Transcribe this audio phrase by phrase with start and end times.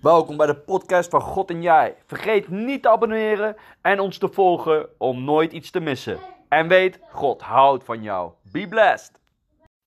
[0.00, 1.96] Welkom bij de podcast van God en Jij.
[2.06, 6.18] Vergeet niet te abonneren en ons te volgen om nooit iets te missen.
[6.48, 8.32] En weet, God houdt van jou.
[8.42, 9.12] Be blessed.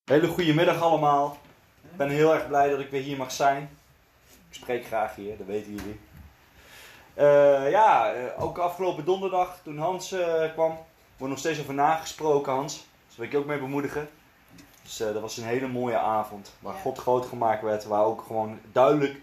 [0.04, 1.38] Hele goede middag allemaal.
[1.92, 3.70] Ik ben heel erg blij dat ik weer hier mag zijn.
[4.50, 6.00] Ik spreek graag hier, dat weten jullie.
[7.14, 10.78] Eh, ja, eh, ook afgelopen donderdag toen Hans eh, kwam,
[11.18, 12.74] wordt nog steeds over nagesproken, Hans.
[12.74, 14.10] Dus daar wil ik je ook mee bemoedigen.
[14.84, 16.54] Dus eh, dat was een hele mooie avond.
[16.60, 16.80] Waar Ja.
[16.80, 17.86] God groot gemaakt werd.
[17.86, 19.20] Waar ook gewoon duidelijk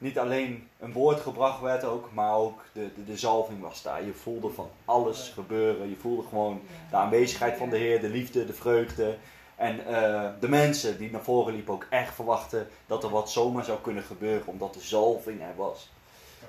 [0.00, 4.04] niet alleen een woord gebracht werd, ook, maar ook de, de, de zalving was daar.
[4.04, 5.88] Je voelde van alles gebeuren.
[5.88, 9.16] Je voelde gewoon de aanwezigheid van de Heer, de liefde, de vreugde.
[9.56, 13.64] En eh, de mensen die naar voren liepen ook echt verwachten dat er wat zomaar
[13.64, 15.90] zou kunnen gebeuren, omdat de zalving er was.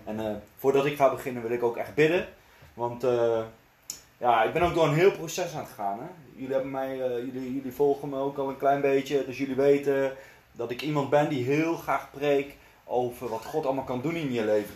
[0.03, 2.27] En eh, voordat ik ga beginnen wil ik ook echt bidden.
[2.73, 3.41] Want eh,
[4.17, 5.99] ja, ik ben ook door een heel proces aan het gaan.
[5.99, 6.05] Hè?
[6.35, 9.25] Jullie, hebben mij, jullie, jullie volgen me ook al een klein beetje.
[9.25, 10.13] Dus jullie weten
[10.52, 12.59] dat ik iemand ben die heel graag preekt
[12.92, 14.75] over wat God allemaal kan doen in je leven.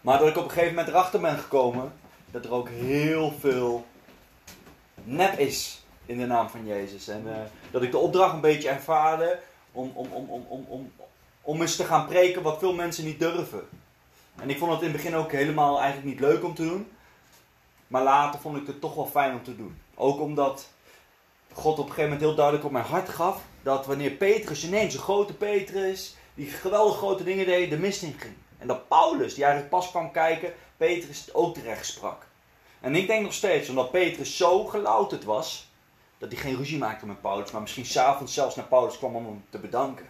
[0.00, 1.92] Maar dat ik op een gegeven moment erachter ben gekomen
[2.30, 3.86] dat er ook heel veel
[4.94, 7.08] nep is in de naam van Jezus.
[7.08, 9.38] En eh, dat ik de opdracht een beetje ervaarde
[9.72, 10.92] om, om, om, om, om, om,
[11.42, 13.68] om eens te gaan preken wat veel mensen niet durven.
[14.40, 16.90] En ik vond het in het begin ook helemaal eigenlijk niet leuk om te doen.
[17.86, 19.78] Maar later vond ik het toch wel fijn om te doen.
[19.94, 20.68] Ook omdat
[21.52, 24.94] God op een gegeven moment heel duidelijk op mijn hart gaf dat wanneer Petrus ineens,
[24.94, 28.34] een grote Petrus, die geweldig grote dingen deed, de mist in ging.
[28.58, 32.26] En dat Paulus, die eigenlijk pas kwam kijken, Petrus ook terecht sprak.
[32.80, 35.68] En ik denk nog steeds, omdat Petrus zo gelouterd was,
[36.18, 39.24] dat hij geen ruzie maakte met Paulus, maar misschien s'avonds zelfs naar Paulus kwam om
[39.24, 40.06] hem te bedanken.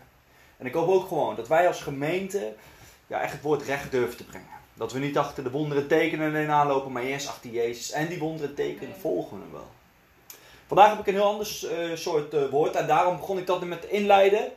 [0.57, 2.55] En ik hoop ook gewoon dat wij als gemeente
[3.07, 4.57] ja, echt het woord recht durven te brengen.
[4.75, 7.91] Dat we niet achter de wonderen tekenen alleen aanlopen, maar eerst achter Jezus.
[7.91, 9.71] En die wonderen tekenen volgen we wel.
[10.67, 13.65] Vandaag heb ik een heel ander eh, soort eh, woord en daarom begon ik dat
[13.65, 14.53] met inleiden.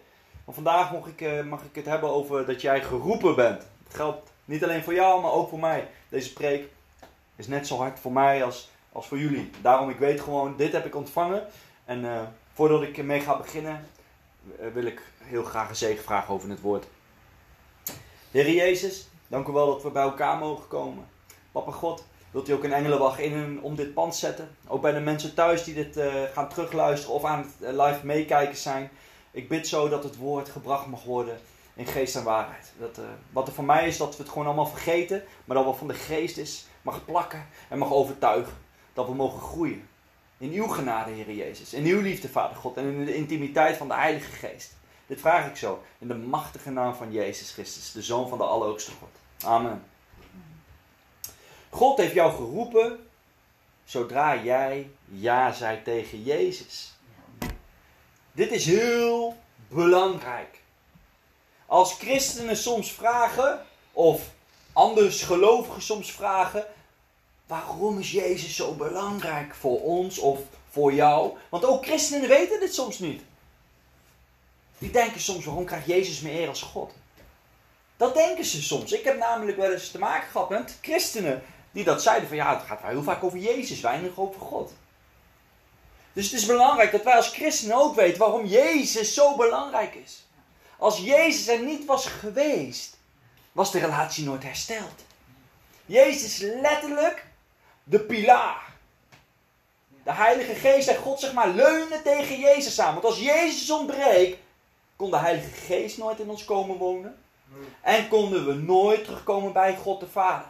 [0.53, 3.61] Vandaag mag ik, eh, mag ik het hebben over dat jij geroepen bent.
[3.83, 5.87] Het geldt niet alleen voor jou, maar ook voor mij.
[6.09, 6.70] Deze preek
[7.36, 9.49] is net zo hard voor mij als, als voor jullie.
[9.61, 11.48] Daarom, ik weet gewoon, dit heb ik ontvangen.
[11.86, 12.21] En eh,
[12.53, 13.87] voordat ik ermee ga beginnen,
[14.59, 16.86] eh, wil ik heel graag een zegen vragen over het woord.
[18.31, 21.05] Heer Jezus, dank u wel dat we bij elkaar mogen komen.
[21.52, 24.55] Papa God, wilt u ook een engelenwacht in en om dit pand zetten?
[24.67, 25.99] Ook bij de mensen thuis die dit
[26.33, 28.89] gaan terugluisteren of aan het live meekijken zijn.
[29.31, 31.39] Ik bid zo dat het woord gebracht mag worden
[31.73, 32.71] in geest en waarheid.
[32.80, 35.65] Dat, eh, wat er voor mij is, dat we het gewoon allemaal vergeten, maar dat
[35.65, 38.53] wat van de geest is, mag plakken en mag overtuigen.
[38.93, 39.87] Dat we mogen groeien.
[40.37, 41.73] In uw genade, Heer Jezus.
[41.73, 42.77] In uw liefde, Vader God.
[42.77, 44.73] En in de intimiteit van de Heilige Geest.
[45.08, 45.83] Dit vraag ik zo.
[45.97, 49.09] In de machtige naam van Jezus Christus, de Zoon van de Allerhoogste God.
[49.43, 49.83] Amen.
[51.70, 52.99] God heeft jou geroepen
[53.86, 56.90] zodra jij ja zei tegen Jezus.
[58.31, 59.36] Dit is heel
[59.67, 60.59] belangrijk.
[61.65, 64.21] Als christenen soms vragen, of
[64.73, 66.65] anders gelovigen soms vragen,
[67.47, 70.39] waarom is Jezus zo belangrijk voor ons of
[70.70, 71.37] voor jou?
[71.49, 73.21] Want ook christenen weten dit soms niet.
[74.77, 76.93] Die denken soms, waarom krijgt Jezus meer eer als God?
[77.97, 78.91] Dat denken ze soms.
[78.91, 82.55] Ik heb namelijk wel eens te maken gehad met christenen die dat zeiden van ja,
[82.58, 84.73] het gaat wel heel vaak over Jezus, weinig over God.
[86.14, 90.26] Dus het is belangrijk dat wij als christenen ook weten waarom Jezus zo belangrijk is.
[90.77, 92.98] Als Jezus er niet was geweest,
[93.52, 95.05] was de relatie nooit hersteld.
[95.86, 97.26] Jezus is letterlijk
[97.83, 98.73] de pilaar.
[100.04, 102.94] De Heilige Geest en God zeg maar leunen tegen Jezus aan.
[102.94, 104.38] Want als Jezus ontbreekt,
[104.95, 107.23] kon de Heilige Geest nooit in ons komen wonen.
[107.82, 110.48] En konden we nooit terugkomen bij God de Vader.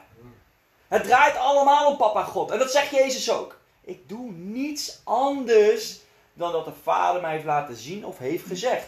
[0.87, 2.51] Het draait allemaal om papa God.
[2.51, 3.60] En dat zegt Jezus ook.
[3.91, 5.99] Ik doe niets anders
[6.33, 8.87] dan dat de Vader mij heeft laten zien of heeft gezegd.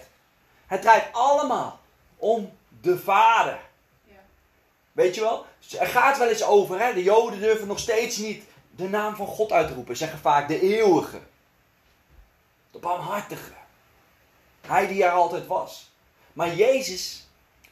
[0.65, 1.79] Het draait allemaal
[2.17, 3.59] om de Vader.
[4.03, 4.19] Ja.
[4.91, 5.45] Weet je wel?
[5.79, 6.93] Er gaat wel eens over, hè?
[6.93, 8.43] de Joden durven nog steeds niet
[8.75, 9.97] de naam van God uit te roepen.
[9.97, 11.21] Zeggen vaak de eeuwige.
[12.71, 13.53] De barmhartige.
[14.61, 15.91] Hij die er altijd was.
[16.33, 17.27] Maar Jezus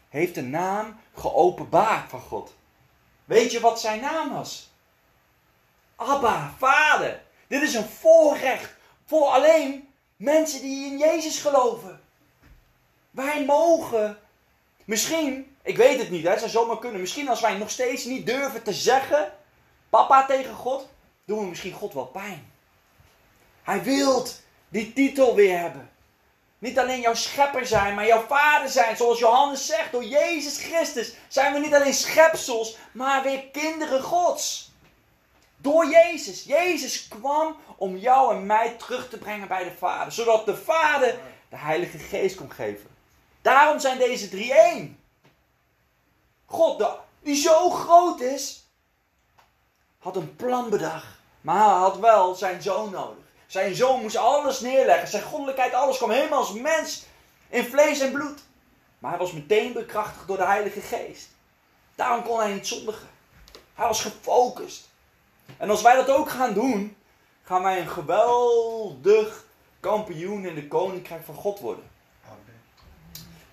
[0.09, 2.53] heeft de naam geopenbaard van God.
[3.25, 4.70] Weet je wat zijn naam was?
[6.01, 7.21] Abba, Vader.
[7.47, 8.73] Dit is een voorrecht
[9.05, 12.01] voor alleen mensen die in Jezus geloven.
[13.11, 14.19] Wij mogen,
[14.85, 17.01] misschien, ik weet het niet, hè, het zou zomaar kunnen.
[17.01, 19.33] Misschien als wij nog steeds niet durven te zeggen,
[19.89, 20.87] papa tegen God,
[21.25, 22.51] doen we misschien God wel pijn.
[23.63, 24.25] Hij wil
[24.69, 25.89] die titel weer hebben.
[26.59, 28.97] Niet alleen jouw schepper zijn, maar jouw vader zijn.
[28.97, 34.70] Zoals Johannes zegt, door Jezus Christus zijn we niet alleen schepsels, maar weer kinderen Gods.
[35.61, 36.43] Door Jezus.
[36.43, 40.11] Jezus kwam om jou en mij terug te brengen bij de Vader.
[40.11, 41.19] Zodat de Vader
[41.49, 42.89] de Heilige Geest kon geven.
[43.41, 44.99] Daarom zijn deze drie één.
[46.45, 46.85] God,
[47.19, 48.67] die zo groot is,
[49.99, 51.19] had een plan bedacht.
[51.41, 53.23] Maar hij had wel zijn zoon nodig.
[53.47, 55.07] Zijn zoon moest alles neerleggen.
[55.07, 57.05] Zijn goddelijkheid, alles kwam helemaal als mens
[57.49, 58.39] in vlees en bloed.
[58.99, 61.29] Maar hij was meteen bekrachtigd door de Heilige Geest.
[61.95, 63.09] Daarom kon hij niet zondigen.
[63.73, 64.89] Hij was gefocust.
[65.57, 66.95] En als wij dat ook gaan doen,
[67.43, 69.45] gaan wij een geweldig
[69.79, 71.89] kampioen in de koninkrijk van God worden.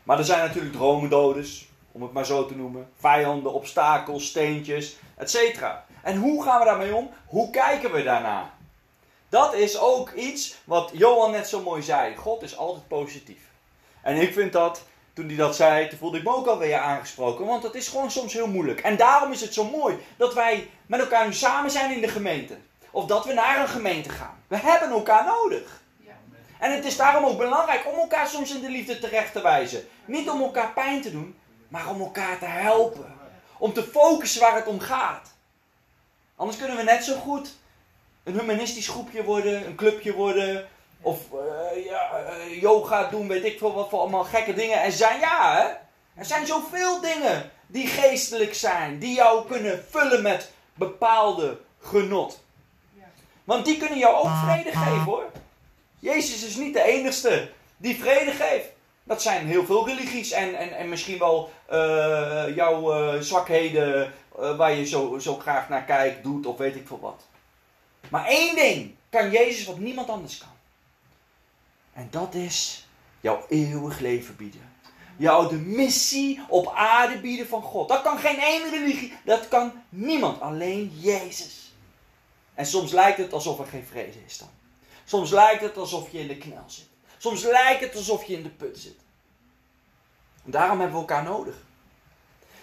[0.02, 2.90] Maar er zijn natuurlijk dromendoders, om het maar zo te noemen.
[2.98, 5.64] Vijanden, obstakels, steentjes, etc.
[6.02, 7.10] En hoe gaan we daarmee om?
[7.26, 8.54] Hoe kijken we daarna?
[9.28, 12.16] Dat is ook iets wat Johan net zo mooi zei.
[12.16, 13.40] God is altijd positief.
[14.02, 14.82] En ik vind dat,
[15.18, 17.46] toen hij dat zei, toen voelde ik me ook alweer aangesproken.
[17.46, 18.80] Want het is gewoon soms heel moeilijk.
[18.80, 22.08] En daarom is het zo mooi dat wij met elkaar nu samen zijn in de
[22.08, 22.56] gemeente.
[22.90, 24.42] Of dat we naar een gemeente gaan.
[24.46, 25.82] We hebben elkaar nodig.
[26.58, 29.88] En het is daarom ook belangrijk om elkaar soms in de liefde terecht te wijzen.
[30.04, 31.38] Niet om elkaar pijn te doen,
[31.68, 33.14] maar om elkaar te helpen.
[33.58, 35.34] Om te focussen waar het om gaat.
[36.36, 37.56] Anders kunnen we net zo goed
[38.24, 40.68] een humanistisch groepje worden, een clubje worden.
[41.02, 44.82] Of uh, ja, uh, yoga doen, weet ik veel wat voor allemaal gekke dingen.
[44.82, 45.68] Er zijn, ja hè,
[46.20, 48.98] er zijn zoveel dingen die geestelijk zijn.
[48.98, 52.40] Die jou kunnen vullen met bepaalde genot.
[53.44, 55.24] Want die kunnen jou ook vrede geven hoor.
[55.98, 58.68] Jezus is niet de enigste die vrede geeft.
[59.04, 64.12] Dat zijn heel veel religies en, en, en misschien wel uh, jouw zwakheden
[64.56, 67.26] waar je zo, zo graag naar kijkt, doet of weet ik veel wat.
[68.08, 70.57] Maar één ding kan Jezus wat niemand anders kan.
[71.98, 72.86] En dat is
[73.20, 74.72] jouw eeuwig leven bieden.
[75.16, 77.88] Jou de missie op aarde bieden van God.
[77.88, 81.72] Dat kan geen ene religie, dat kan niemand, alleen Jezus.
[82.54, 84.48] En soms lijkt het alsof er geen vrede is dan.
[85.04, 86.86] Soms lijkt het alsof je in de knel zit.
[87.18, 88.98] Soms lijkt het alsof je in de put zit.
[90.44, 91.54] En daarom hebben we elkaar nodig.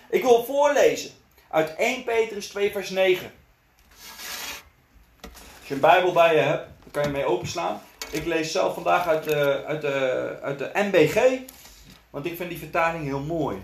[0.10, 1.12] Ik wil voorlezen
[1.50, 3.34] uit 1 Petrus 2 vers 9.
[5.22, 7.82] Als je een Bijbel bij je hebt, dan kan je mee openslaan.
[8.12, 11.40] Ik lees zelf vandaag uit de, uit de, uit de MBG,
[12.10, 13.58] want ik vind die vertaling heel mooi.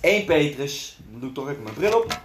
[0.00, 2.20] 1 Petrus, dan doe ik toch even mijn bril op.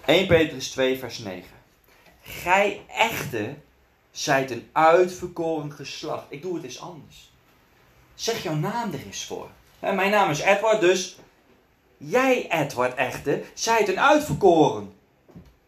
[0.00, 1.44] ...1 Petrus 2 vers 9.
[2.22, 3.54] Gij echte
[4.10, 6.24] zijt een uitverkoren geslacht.
[6.28, 7.32] Ik doe het eens anders.
[8.14, 9.48] Zeg jouw naam er eens voor.
[9.78, 11.16] Mijn naam is Edward, dus
[12.08, 14.92] jij, Edward echte, zijt een uitverkoren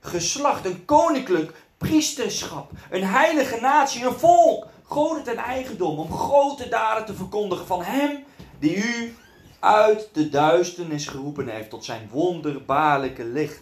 [0.01, 7.05] geslacht, een koninklijk priesterschap, een heilige natie, een volk, God ten eigendom, om grote daden
[7.05, 8.25] te verkondigen van Hem
[8.59, 9.17] die u
[9.61, 13.61] uit de duisternis geroepen heeft tot zijn wonderbaarlijke licht.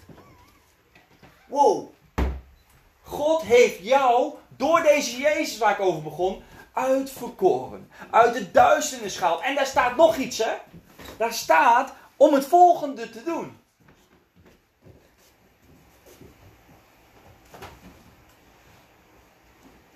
[1.47, 1.88] Wow,
[3.03, 6.43] God heeft jou door deze Jezus waar ik over begon,
[6.73, 7.91] uitverkoren.
[8.11, 9.41] Uit de duisternis gehaald.
[9.41, 10.53] En daar staat nog iets, hè?
[11.17, 13.56] Daar staat om het volgende te doen.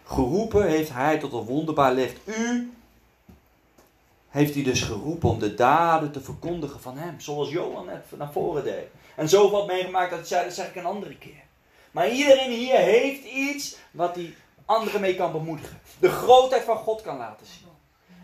[0.04, 2.18] Geroepen heeft hij tot een wonderbaar licht.
[2.24, 2.72] U
[4.28, 7.20] heeft hij dus geroepen om de daden te verkondigen van hem.
[7.20, 8.86] Zoals Johan net naar voren deed.
[9.16, 11.42] En zoveel meegemaakt, dat, dat zeg ik een andere keer.
[11.90, 14.34] Maar iedereen hier heeft iets wat hij
[14.64, 15.80] anderen mee kan bemoedigen.
[15.98, 17.68] De grootheid van God kan laten zien.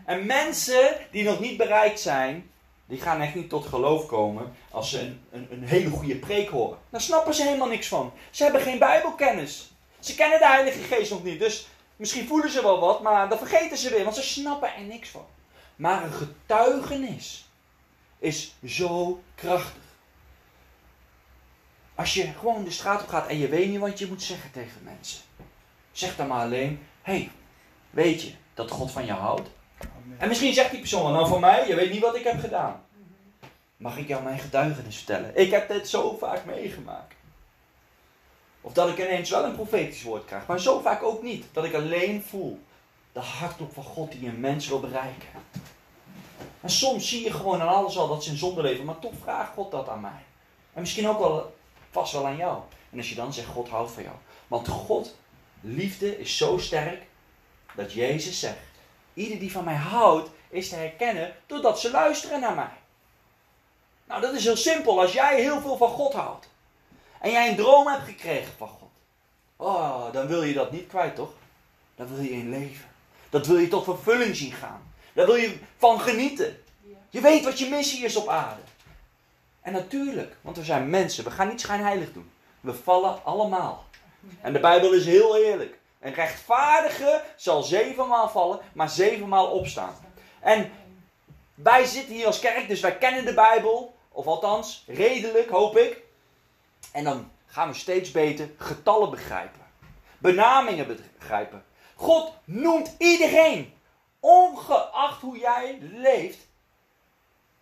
[0.05, 2.49] En mensen die nog niet bereikt zijn,
[2.85, 6.49] die gaan echt niet tot geloof komen als ze een, een, een hele goede preek
[6.49, 6.77] horen.
[6.89, 8.13] Daar snappen ze helemaal niks van.
[8.29, 9.71] Ze hebben geen Bijbelkennis.
[9.99, 11.39] Ze kennen de Heilige Geest nog niet.
[11.39, 14.83] Dus misschien voelen ze wel wat, maar dan vergeten ze weer, want ze snappen er
[14.83, 15.25] niks van.
[15.75, 17.49] Maar een getuigenis
[18.19, 19.83] is zo krachtig.
[21.95, 24.51] Als je gewoon de straat op gaat en je weet niet wat je moet zeggen
[24.51, 25.21] tegen mensen.
[25.91, 27.31] Zeg dan maar alleen, hé, hey,
[27.89, 29.49] weet je dat God van je houdt?
[30.17, 32.83] En misschien zegt die persoon, nou voor mij, je weet niet wat ik heb gedaan.
[33.77, 35.31] Mag ik jou mijn getuigenis vertellen?
[35.35, 37.13] Ik heb dit zo vaak meegemaakt.
[38.61, 41.45] Of dat ik ineens wel een profetisch woord krijg, maar zo vaak ook niet.
[41.51, 42.59] Dat ik alleen voel
[43.11, 45.27] de hartklop van God die een mens wil bereiken.
[46.61, 49.13] En soms zie je gewoon aan alles al dat ze in zonde leven, maar toch
[49.21, 50.23] vraagt God dat aan mij.
[50.73, 51.55] En misschien ook wel
[51.91, 52.61] vast wel aan jou.
[52.91, 54.15] En als je dan zegt, God houdt van jou.
[54.47, 55.15] Want God,
[55.61, 57.03] liefde is zo sterk,
[57.75, 58.74] dat Jezus zegt,
[59.15, 62.77] ieder die van mij houdt, is te herkennen doordat ze luisteren naar mij.
[64.07, 65.01] Nou, dat is heel simpel.
[65.01, 66.49] Als jij heel veel van God houdt,
[67.19, 68.91] en jij een droom hebt gekregen van God,
[69.55, 71.31] oh, dan wil je dat niet kwijt, toch?
[71.95, 72.89] Dan wil je in leven.
[73.29, 74.93] Dat wil je tot vervulling zien gaan.
[75.13, 76.63] Daar wil je van genieten.
[77.09, 78.61] Je weet wat je missie is op aarde.
[79.61, 82.31] En natuurlijk, want we zijn mensen, we gaan niet schijnheilig doen.
[82.61, 83.85] We vallen allemaal.
[84.41, 85.77] En de Bijbel is heel eerlijk.
[86.05, 89.95] Een rechtvaardige zal zevenmaal vallen, maar zevenmaal opstaan.
[90.39, 90.71] En
[91.55, 93.95] wij zitten hier als kerk, dus wij kennen de Bijbel.
[94.11, 96.01] Of althans, redelijk, hoop ik.
[96.91, 99.61] En dan gaan we steeds beter getallen begrijpen.
[100.17, 101.65] Benamingen begrijpen.
[101.95, 103.73] God noemt iedereen,
[104.19, 106.47] ongeacht hoe jij leeft,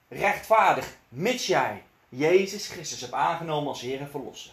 [0.08, 4.52] rechtvaardig, mits jij Jezus Christus hebt aangenomen als Heer en Verlosser.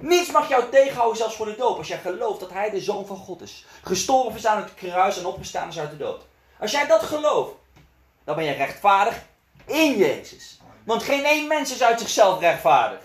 [0.00, 3.06] Niets mag jou tegenhouden, zelfs voor de doop, als jij gelooft dat Hij de Zoon
[3.06, 3.64] van God is.
[3.82, 6.22] Gestorven is aan het kruis en opgestaan is uit de dood.
[6.58, 7.54] Als jij dat gelooft,
[8.24, 9.22] dan ben je rechtvaardig
[9.66, 10.60] in Jezus.
[10.84, 13.00] Want geen één mens is uit zichzelf rechtvaardig.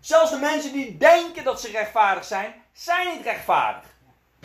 [0.00, 3.84] Zelfs de mensen die denken dat ze rechtvaardig zijn, zijn niet rechtvaardig.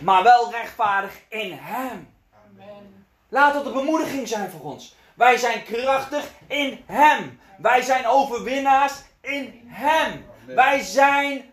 [0.01, 2.13] Maar wel rechtvaardig in Hem.
[2.51, 3.05] Amen.
[3.29, 4.95] Laat dat een bemoediging zijn voor ons.
[5.13, 7.39] Wij zijn krachtig in Hem.
[7.57, 10.28] Wij zijn overwinnaars in Hem.
[10.55, 11.51] Wij zijn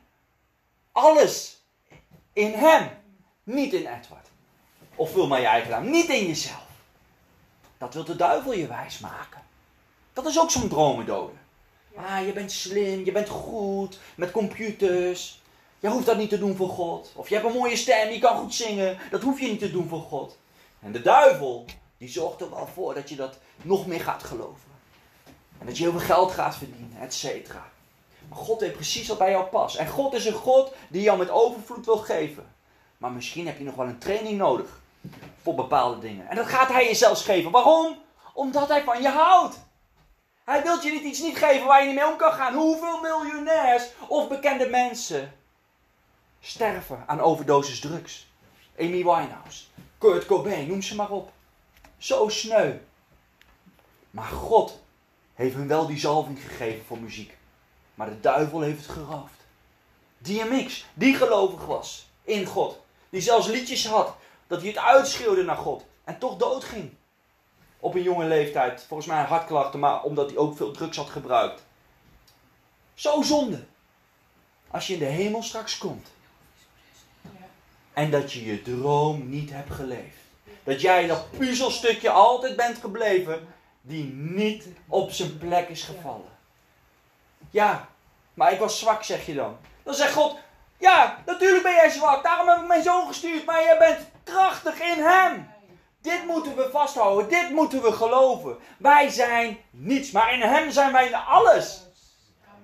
[0.92, 1.62] alles
[2.32, 2.90] in Hem.
[3.42, 4.28] Niet in Edward.
[4.94, 5.90] Of vul maar je eigen naam.
[5.90, 6.66] Niet in jezelf.
[7.78, 9.42] Dat wil de duivel je wijs maken.
[10.12, 11.38] Dat is ook zo'n dromendoden.
[11.96, 15.42] Ah, je bent slim, je bent goed met computers.
[15.80, 17.12] Je hoeft dat niet te doen voor God.
[17.14, 18.98] Of je hebt een mooie stem, je kan goed zingen.
[19.10, 20.38] Dat hoef je niet te doen voor God.
[20.80, 21.64] En de duivel,
[21.98, 24.70] die zorgt er wel voor dat je dat nog meer gaat geloven.
[25.58, 27.70] En dat je heel veel geld gaat verdienen, et cetera.
[28.30, 29.76] God weet precies wat bij jou past.
[29.76, 32.54] En God is een God die jou met overvloed wil geven.
[32.98, 34.80] Maar misschien heb je nog wel een training nodig
[35.42, 36.28] voor bepaalde dingen.
[36.28, 37.50] En dat gaat hij je zelfs geven.
[37.50, 37.96] Waarom?
[38.32, 39.58] Omdat hij van je houdt.
[40.44, 42.54] Hij wil je niet iets niet geven waar je niet mee om kan gaan.
[42.54, 45.32] Hoeveel miljonairs of bekende mensen
[46.40, 48.26] sterven aan overdosis drugs?
[48.78, 49.64] Amy Winehouse,
[49.98, 51.32] Kurt Cobain, noem ze maar op.
[51.98, 52.72] Zo sneu.
[54.10, 54.80] Maar God
[55.34, 57.36] heeft hun wel die zalving gegeven voor muziek.
[57.96, 59.44] Maar de duivel heeft het geroofd.
[60.18, 62.80] DMX, die gelovig was in God.
[63.10, 65.84] Die zelfs liedjes had dat hij het uitschreeuwde naar God.
[66.04, 66.90] En toch doodging.
[67.80, 68.84] Op een jonge leeftijd.
[68.88, 71.62] Volgens mij hartklachten, maar omdat hij ook veel drugs had gebruikt.
[72.94, 73.64] Zo zonde.
[74.70, 76.08] Als je in de hemel straks komt.
[77.92, 80.18] En dat je je droom niet hebt geleefd.
[80.64, 83.46] Dat jij dat puzzelstukje altijd bent gebleven.
[83.80, 86.35] Die niet op zijn plek is gevallen.
[87.50, 87.88] Ja,
[88.34, 89.56] maar ik was zwak, zeg je dan.
[89.82, 90.36] Dan zegt God,
[90.78, 92.22] ja, natuurlijk ben jij zwak.
[92.22, 93.44] Daarom heb ik mijn zoon gestuurd.
[93.44, 95.50] Maar jij bent krachtig in hem.
[96.00, 97.28] Dit moeten we vasthouden.
[97.28, 98.56] Dit moeten we geloven.
[98.78, 100.10] Wij zijn niets.
[100.10, 101.82] Maar in hem zijn wij alles.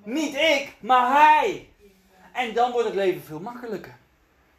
[0.04, 1.68] Niet ik, maar hij.
[2.32, 3.96] En dan wordt het leven veel makkelijker.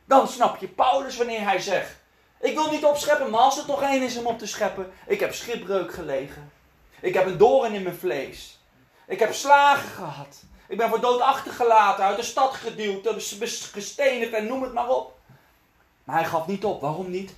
[0.06, 1.96] Dan snap je Paulus wanneer hij zegt.
[2.40, 4.92] Ik wil niet opscheppen, maar als er toch één is om op te scheppen.
[5.08, 6.52] Ik heb schipbreuk gelegen.
[7.00, 8.60] Ik heb een doorn in mijn vlees.
[9.08, 10.44] Ik heb slagen gehad.
[10.68, 13.24] Ik ben voor dood achtergelaten, uit de stad geduwd,
[13.72, 15.20] gestenigd en noem het maar op.
[16.04, 16.82] Maar hij gaf niet op.
[16.82, 17.36] Waarom niet?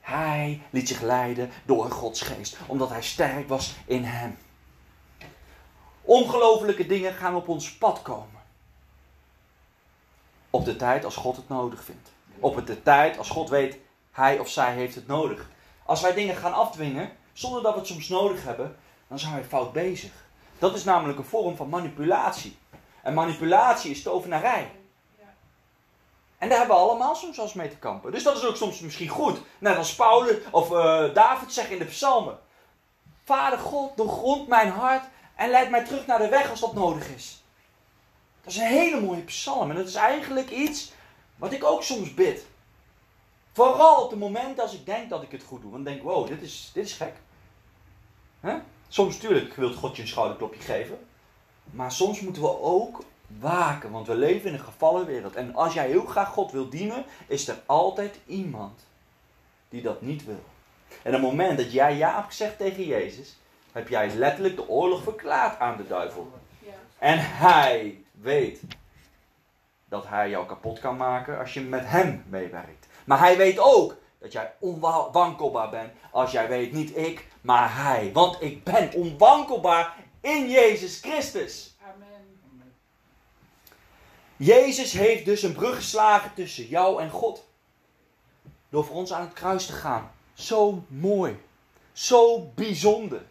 [0.00, 4.38] Hij liet zich leiden door Gods geest, omdat hij sterk was in hem.
[6.02, 8.42] Ongelofelijke dingen gaan op ons pad komen.
[10.50, 12.10] Op de tijd als God het nodig vindt.
[12.38, 13.78] Op de tijd als God weet,
[14.10, 15.50] hij of zij heeft het nodig.
[15.84, 18.76] Als wij dingen gaan afdwingen, zonder dat we het soms nodig hebben,
[19.12, 20.10] dan zijn wij fout bezig.
[20.58, 22.58] Dat is namelijk een vorm van manipulatie.
[23.02, 24.70] En manipulatie is tovenarij.
[26.38, 28.12] En daar hebben we allemaal soms eens mee te kampen.
[28.12, 29.40] Dus dat is ook soms misschien goed.
[29.58, 32.38] Net als Paulus of uh, David zegt in de psalmen.
[33.24, 35.04] Vader God, doorgrond mijn hart
[35.34, 37.42] en leid mij terug naar de weg als dat nodig is.
[38.42, 39.70] Dat is een hele mooie psalm.
[39.70, 40.92] En dat is eigenlijk iets
[41.36, 42.46] wat ik ook soms bid.
[43.52, 45.70] Vooral op de momenten als ik denk dat ik het goed doe.
[45.70, 47.14] Dan denk wow, dit is, dit is gek.
[48.40, 48.54] Huh?
[48.92, 50.98] Soms natuurlijk wil God je een schouderklopje geven.
[51.70, 53.02] Maar soms moeten we ook
[53.38, 55.36] waken, want we leven in een gevallen wereld.
[55.36, 58.80] En als jij heel graag God wil dienen, is er altijd iemand
[59.68, 60.44] die dat niet wil.
[61.02, 63.36] En op het moment dat jij ja hebt gezegd tegen Jezus,
[63.72, 66.32] heb jij letterlijk de oorlog verklaard aan de duivel.
[66.58, 66.72] Ja.
[66.98, 68.60] En hij weet
[69.88, 72.86] dat hij jou kapot kan maken als je met hem meewerkt.
[73.04, 78.10] Maar hij weet ook dat jij onwankelbaar bent als jij weet, niet ik, maar hij.
[78.12, 81.76] Want ik ben onwankelbaar in Jezus Christus.
[81.82, 82.74] Amen.
[84.36, 87.44] Jezus heeft dus een brug geslagen tussen jou en God.
[88.68, 90.10] Door voor ons aan het kruis te gaan.
[90.34, 91.40] Zo mooi.
[91.92, 93.24] Zo bijzonder.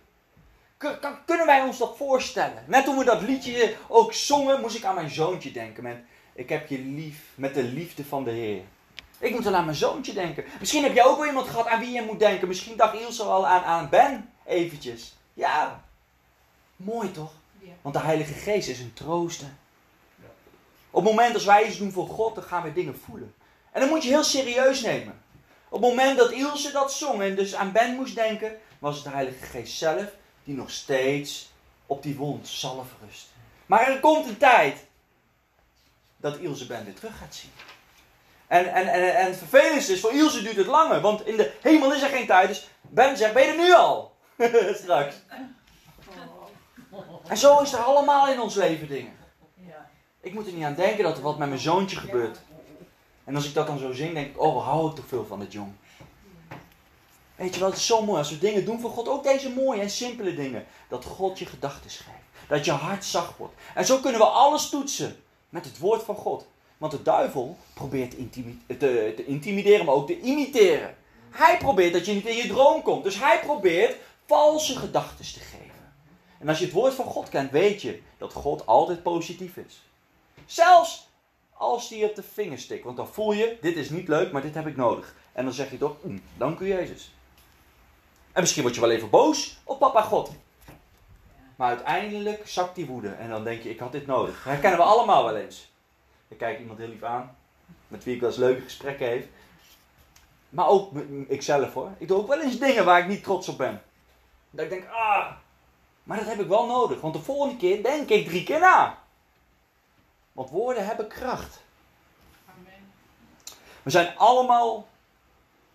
[1.26, 2.64] Kunnen wij ons dat voorstellen?
[2.68, 5.84] Net toen we dat liedje ook zongen, moest ik aan mijn zoontje denken.
[5.84, 5.98] Met,
[6.34, 8.64] ik heb je lief met de liefde van de Heer.
[9.22, 10.44] Ik moet wel aan mijn zoontje denken.
[10.60, 12.48] Misschien heb jij ook wel iemand gehad aan wie je moet denken.
[12.48, 15.16] Misschien dacht Ilse al aan, aan Ben eventjes.
[15.34, 15.84] Ja,
[16.76, 17.32] mooi toch?
[17.82, 19.48] Want de Heilige Geest is een trooster.
[20.92, 23.34] Op het moment als wij iets doen voor God, dan gaan we dingen voelen.
[23.72, 25.22] En dan moet je heel serieus nemen.
[25.70, 29.04] Op het moment dat Ilse dat zong en dus aan Ben moest denken, was het
[29.04, 30.06] de Heilige Geest zelf
[30.44, 31.52] die nog steeds
[31.86, 33.28] op die wond zalf rust.
[33.66, 34.86] Maar er komt een tijd
[36.18, 37.52] dat Ilse Ben weer terug gaat zien.
[38.52, 41.52] En, en, en, en het vervelendste is, voor Ilse duurt het langer, want in de
[41.62, 42.48] hemel is er geen tijd.
[42.48, 44.16] Dus Ben zegt, ben je er nu al?
[44.84, 45.16] Straks.
[47.28, 49.14] En zo is er allemaal in ons leven dingen.
[50.22, 52.40] Ik moet er niet aan denken dat er wat met mijn zoontje gebeurt.
[53.24, 55.40] En als ik dat dan zo zing, denk ik, oh, hou ik toch veel van
[55.40, 55.72] dit jong.
[57.36, 59.08] Weet je wel, het is zo mooi als we dingen doen voor God.
[59.08, 60.66] Ook deze mooie en simpele dingen.
[60.90, 62.22] Dat God je gedachten schrijft.
[62.48, 63.54] Dat je hart zacht wordt.
[63.76, 66.48] En zo kunnen we alles toetsen met het woord van God.
[66.82, 68.12] Want de duivel probeert
[68.68, 70.96] te, te intimideren, maar ook te imiteren.
[71.30, 73.04] Hij probeert dat je niet in je droom komt.
[73.04, 73.96] Dus hij probeert
[74.26, 75.94] valse gedachten te geven.
[76.40, 79.82] En als je het woord van God kent, weet je dat God altijd positief is.
[80.46, 81.08] Zelfs
[81.54, 82.84] als die op de vinger stikt.
[82.84, 85.16] Want dan voel je, dit is niet leuk, maar dit heb ik nodig.
[85.32, 87.14] En dan zeg je toch, mm, dank u Jezus.
[88.32, 90.32] En misschien word je wel even boos op papa God.
[91.56, 93.10] Maar uiteindelijk zakt die woede.
[93.10, 94.36] En dan denk je, ik had dit nodig.
[94.36, 95.71] Dat herkennen we allemaal wel eens.
[96.32, 97.36] Ik kijk iemand heel lief aan.
[97.88, 99.28] Met wie ik wel eens leuke gesprekken heb.
[100.50, 100.92] Maar ook
[101.28, 101.92] ikzelf hoor.
[101.98, 103.82] Ik doe ook wel eens dingen waar ik niet trots op ben.
[104.50, 105.32] Dat ik denk, ah.
[106.04, 107.02] Maar dat heb ik wel nodig.
[107.02, 108.98] Want de volgende keer denk ik drie keer na.
[110.32, 111.62] Want woorden hebben kracht.
[112.46, 112.92] Amen.
[113.84, 114.88] We zijn allemaal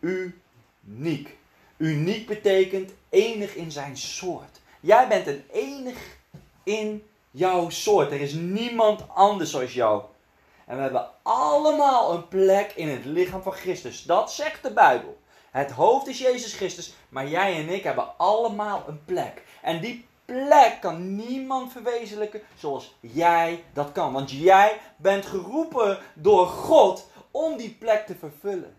[0.00, 1.36] uniek.
[1.76, 4.60] Uniek betekent enig in zijn soort.
[4.80, 6.16] Jij bent een enig
[6.62, 8.10] in jouw soort.
[8.10, 10.04] Er is niemand anders zoals jou.
[10.66, 14.02] En we hebben allemaal een plek in het lichaam van Christus.
[14.02, 15.18] Dat zegt de Bijbel.
[15.50, 19.42] Het hoofd is Jezus Christus, maar jij en ik hebben allemaal een plek.
[19.62, 24.12] En die plek kan niemand verwezenlijken zoals jij dat kan.
[24.12, 28.76] Want jij bent geroepen door God om die plek te vervullen.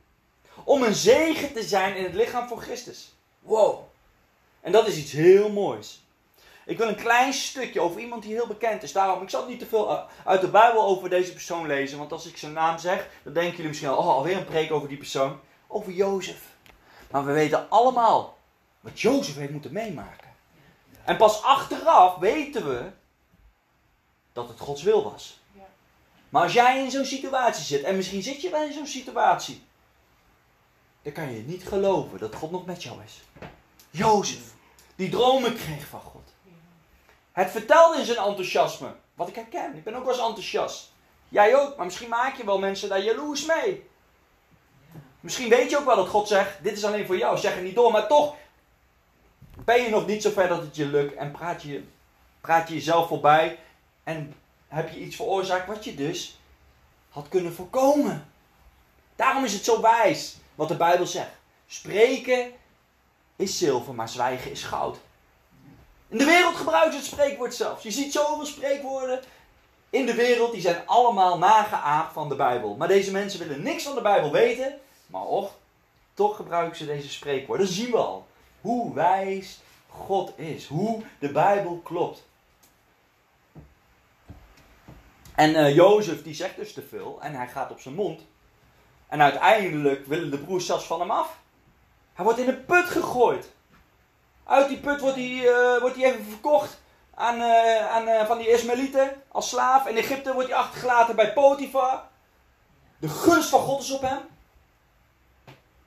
[0.63, 3.15] Om een zegen te zijn in het lichaam van Christus.
[3.39, 3.79] Wow.
[4.61, 6.06] En dat is iets heel moois.
[6.67, 8.91] Ik wil een klein stukje over iemand die heel bekend is.
[8.91, 11.97] Daarom, ik zal niet te veel uit de Bijbel over deze persoon lezen.
[11.97, 14.87] Want als ik zijn naam zeg, dan denken jullie misschien oh, alweer een preek over
[14.87, 15.39] die persoon.
[15.67, 16.41] Over Jozef.
[17.11, 18.37] Maar we weten allemaal
[18.79, 20.27] wat Jozef heeft moeten meemaken.
[21.03, 22.89] En pas achteraf weten we
[24.33, 25.39] dat het Gods wil was.
[26.29, 29.63] Maar als jij in zo'n situatie zit, en misschien zit je wel in zo'n situatie,
[31.01, 33.21] dan kan je niet geloven dat God nog met jou is.
[33.89, 34.53] Jozef,
[34.95, 36.35] die dromen kreeg van God.
[37.37, 38.95] Het vertelde in zijn enthousiasme.
[39.13, 40.91] Wat ik herken, ik ben ook wel eens enthousiast.
[41.29, 43.89] Jij ook, maar misschien maak je wel mensen daar jaloers mee.
[45.19, 47.63] Misschien weet je ook wel dat God zegt: Dit is alleen voor jou, zeg het
[47.63, 48.35] niet door, maar toch
[49.65, 51.83] ben je nog niet zo ver dat het je lukt en praat je,
[52.41, 53.59] praat je jezelf voorbij
[54.03, 54.35] en
[54.67, 56.39] heb je iets veroorzaakt wat je dus
[57.09, 58.31] had kunnen voorkomen.
[59.15, 61.35] Daarom is het zo wijs wat de Bijbel zegt.
[61.67, 62.51] Spreken
[63.35, 64.97] is zilver, maar zwijgen is goud.
[66.07, 67.83] In de wereld gebruikt het spreekwoord zelfs.
[67.83, 69.19] Je ziet zoveel spreekwoorden
[69.89, 72.75] in de wereld, die zijn allemaal nageaapt van de Bijbel.
[72.75, 75.51] Maar deze mensen willen niks van de Bijbel weten, maar och,
[76.13, 77.65] toch gebruiken ze deze spreekwoorden.
[77.65, 78.27] Dat zien we al
[78.61, 82.25] hoe wijs God is, hoe de Bijbel klopt.
[85.35, 88.21] En uh, Jozef die zegt dus te veel en hij gaat op zijn mond.
[89.07, 91.39] En uiteindelijk willen de broers zelfs van hem af.
[92.13, 93.51] Hij wordt in een put gegooid.
[94.47, 96.77] Uit die put wordt hij, uh, wordt hij even verkocht
[97.15, 99.87] aan, uh, aan van die Ismaëlieten als slaaf.
[99.87, 102.03] In Egypte wordt hij achtergelaten bij Potifar.
[102.97, 104.19] De gunst van God is op hem.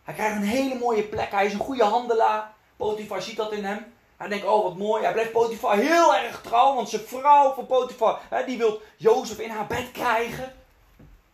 [0.04, 1.30] Hij krijgt een hele mooie plek.
[1.30, 2.52] Hij is een goede handelaar.
[2.76, 3.94] Potifar ziet dat in hem.
[4.16, 5.02] Hij denkt, oh wat mooi.
[5.02, 6.74] Hij blijft Potifar heel erg trouw.
[6.74, 10.54] Want zijn vrouw van Potifar, hè, die wil Jozef in haar bed krijgen.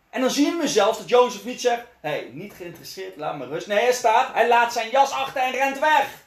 [0.09, 3.45] En dan zien we zelfs dat Jozef niet zegt, hé, hey, niet geïnteresseerd, laat me
[3.45, 3.67] rust.
[3.67, 6.25] Nee, hij staat, hij laat zijn jas achter en rent weg.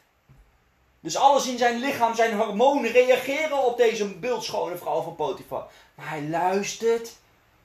[1.00, 5.70] Dus alles in zijn lichaam, zijn hormonen reageren op deze beeldschone vrouw van Potifar.
[5.94, 7.16] Maar hij luistert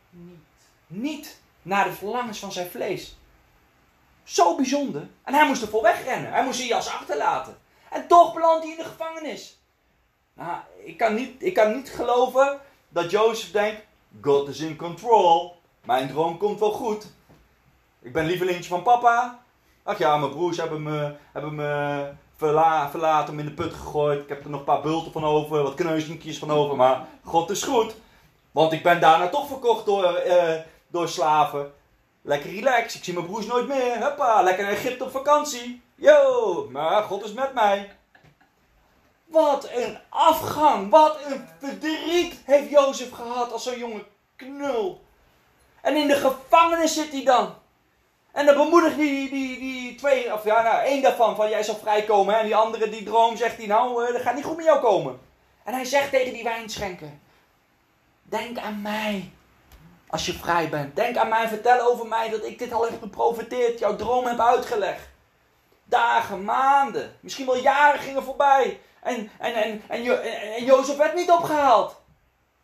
[0.09, 3.17] niet, niet naar de verlangens van zijn vlees.
[4.23, 5.07] Zo bijzonder.
[5.23, 6.31] En hij moest ervoor wegrennen.
[6.31, 7.57] Hij moest zijn jas achterlaten.
[7.89, 9.59] En toch belandt hij in de gevangenis.
[10.33, 13.81] Nou, ik kan niet, ik kan niet geloven dat Jozef denkt:
[14.21, 15.61] God is in control.
[15.83, 17.07] Mijn droom komt wel goed.
[18.01, 19.43] Ik ben lievelingetje van papa.
[19.83, 24.21] Ach ja, mijn broers hebben me, hebben me verla, verlaten, me in de put gegooid.
[24.21, 26.75] Ik heb er nog een paar bulten van over, wat kneuzeltjes van over.
[26.75, 27.95] Maar God is goed.
[28.51, 30.53] Want ik ben daarna toch verkocht door, uh,
[30.87, 31.73] door slaven.
[32.21, 32.95] Lekker relax.
[32.95, 33.97] Ik zie mijn broers nooit meer.
[34.03, 35.81] Huppa, lekker naar Egypte op vakantie.
[35.95, 37.91] Yo, maar God is met mij.
[39.25, 40.89] Wat een afgang.
[40.89, 44.03] Wat een verdriet heeft Jozef gehad als zo'n jonge
[44.35, 45.03] knul.
[45.81, 47.53] En in de gevangenis zit hij dan.
[48.35, 51.75] En dan bemoedigt die, die, die twee, of ja, nou, één daarvan, van jij zal
[51.75, 52.33] vrijkomen.
[52.33, 52.39] Hè?
[52.39, 54.79] En die andere, die droom, zegt hij, nou, uh, dat gaat niet goed met jou
[54.79, 55.19] komen.
[55.63, 57.09] En hij zegt tegen die wijnschenker,
[58.21, 59.31] denk aan mij
[60.07, 60.95] als je vrij bent.
[60.95, 64.39] Denk aan mij, vertel over mij dat ik dit al heb geprofiteerd, jouw droom heb
[64.39, 65.07] uitgelegd.
[65.83, 68.79] Dagen, maanden, misschien wel jaren gingen voorbij.
[69.01, 70.21] En, en, en, en,
[70.55, 71.95] en, Jozef werd niet opgehaald.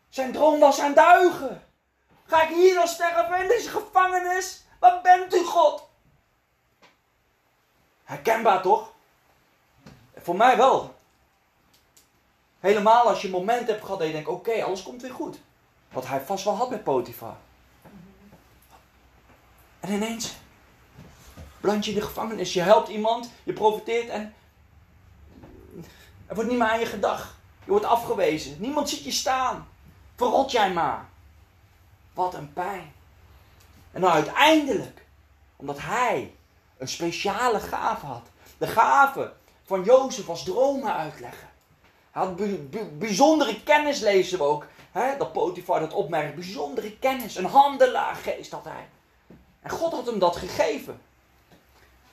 [0.09, 1.63] Zijn droom was aan duigen.
[2.25, 4.69] Ga ik hier dan sterven in deze gevangenis?
[4.81, 5.87] Waar bent u, God?
[8.03, 8.91] Herkenbaar toch?
[10.15, 10.95] Voor mij wel.
[12.59, 15.39] Helemaal als je een moment hebt gehad dat je denkt, oké, alles komt weer goed.
[15.91, 17.35] Wat hij vast wel had met Potifar.
[19.79, 20.33] En ineens
[21.59, 22.53] brand je in de gevangenis.
[22.53, 24.33] Je helpt iemand, je profiteert en
[26.25, 27.33] er wordt niet meer aan je gedacht.
[27.63, 28.55] Je wordt afgewezen.
[28.59, 29.67] Niemand ziet je staan.
[30.15, 31.09] Verrot jij maar.
[32.13, 32.93] Wat een pijn.
[33.91, 35.05] En dan uiteindelijk,
[35.55, 36.33] omdat hij
[36.77, 38.27] een speciale gave had.
[38.57, 39.33] De gave
[39.65, 41.49] van Jozef was dromen uitleggen.
[42.11, 42.35] Hij had
[42.99, 44.65] bijzondere kennis, lezen we ook.
[45.17, 46.35] Dat Potifar dat opmerkt.
[46.35, 47.35] Bijzondere kennis.
[47.35, 48.87] Een handelaargeest had hij.
[49.61, 51.01] En God had hem dat gegeven.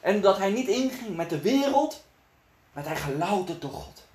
[0.01, 2.05] En dat hij niet inging met de wereld.
[2.73, 4.08] werd hij gelouterd door God.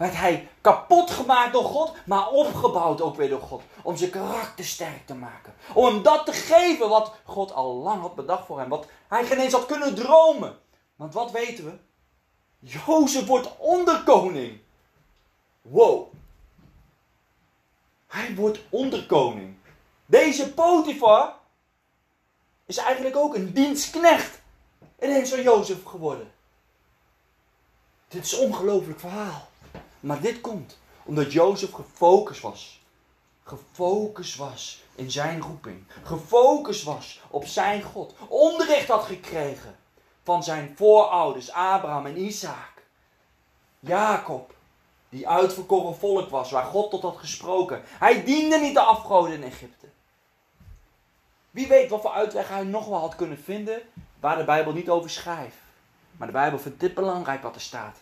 [0.00, 3.62] Werd hij kapot gemaakt door God, maar opgebouwd ook weer door God.
[3.82, 5.54] Om zijn karakter sterk te maken.
[5.74, 8.68] Om hem dat te geven wat God al lang had bedacht voor hem.
[8.68, 10.58] Wat hij geen eens had kunnen dromen.
[10.96, 11.78] Want wat weten we?
[12.58, 14.60] Jozef wordt onderkoning.
[15.62, 16.12] Wow.
[18.06, 19.56] Hij wordt onderkoning.
[20.06, 21.34] Deze Potifar
[22.66, 24.40] is eigenlijk ook een dienstknecht.
[25.00, 26.32] Ineens van Jozef geworden.
[28.08, 29.49] Dit is een ongelooflijk verhaal.
[30.00, 32.80] Maar dit komt omdat Jozef gefocust was.
[33.42, 35.84] Gefocust was in zijn roeping.
[36.02, 38.14] Gefocust was op zijn God.
[38.28, 39.76] Onderricht had gekregen
[40.22, 42.82] van zijn voorouders Abraham en Isaac.
[43.80, 44.54] Jacob,
[45.08, 47.82] die uitverkoren volk was, waar God tot had gesproken.
[47.84, 49.86] Hij diende niet de afgoden in Egypte.
[51.50, 53.82] Wie weet wat voor uitweg hij nog wel had kunnen vinden
[54.20, 55.56] waar de Bijbel niet over schrijft.
[56.16, 57.96] Maar de Bijbel vindt dit belangrijk wat er staat.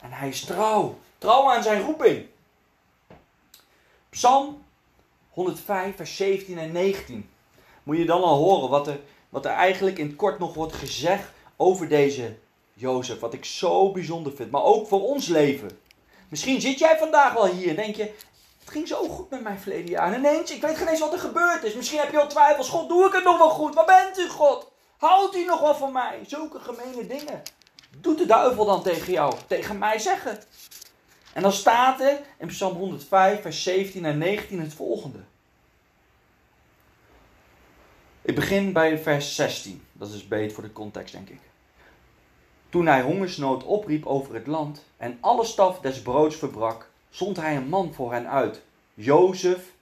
[0.00, 0.98] En hij is trouw.
[1.18, 2.26] Trouw aan zijn roeping.
[4.10, 4.62] Psalm
[5.30, 7.30] 105, vers 17 en 19.
[7.82, 10.72] Moet je dan al horen wat er, wat er eigenlijk in het kort nog wordt
[10.72, 12.36] gezegd over deze
[12.74, 13.20] Jozef.
[13.20, 14.50] Wat ik zo bijzonder vind.
[14.50, 15.80] Maar ook voor ons leven.
[16.28, 18.02] Misschien zit jij vandaag wel hier en denk je,
[18.60, 20.12] het ging zo goed met mijn verleden jaar.
[20.12, 21.74] En ineens, ik weet geen eens wat er gebeurd is.
[21.74, 22.68] Misschien heb je al twijfels.
[22.68, 23.74] God, doe ik het nog wel goed?
[23.74, 24.70] Waar bent u, God?
[24.96, 26.20] Houdt u nog wel van mij?
[26.26, 27.42] Zulke gemene dingen.
[28.00, 30.38] Doet de duivel dan tegen jou, tegen mij zeggen?
[31.32, 35.18] En dan staat er in Psalm 105, vers 17 en 19 het volgende.
[38.22, 39.84] Ik begin bij vers 16.
[39.92, 41.40] Dat is beter voor de context, denk ik.
[42.68, 47.56] Toen hij hongersnood opriep over het land en alle staf des broods verbrak, zond hij
[47.56, 48.62] een man voor hen uit.
[48.94, 49.72] Jozef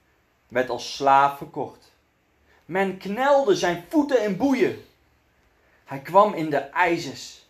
[0.48, 1.92] werd als slaaf verkocht.
[2.64, 4.84] Men knelde zijn voeten in boeien.
[5.84, 7.43] Hij kwam in de ijzers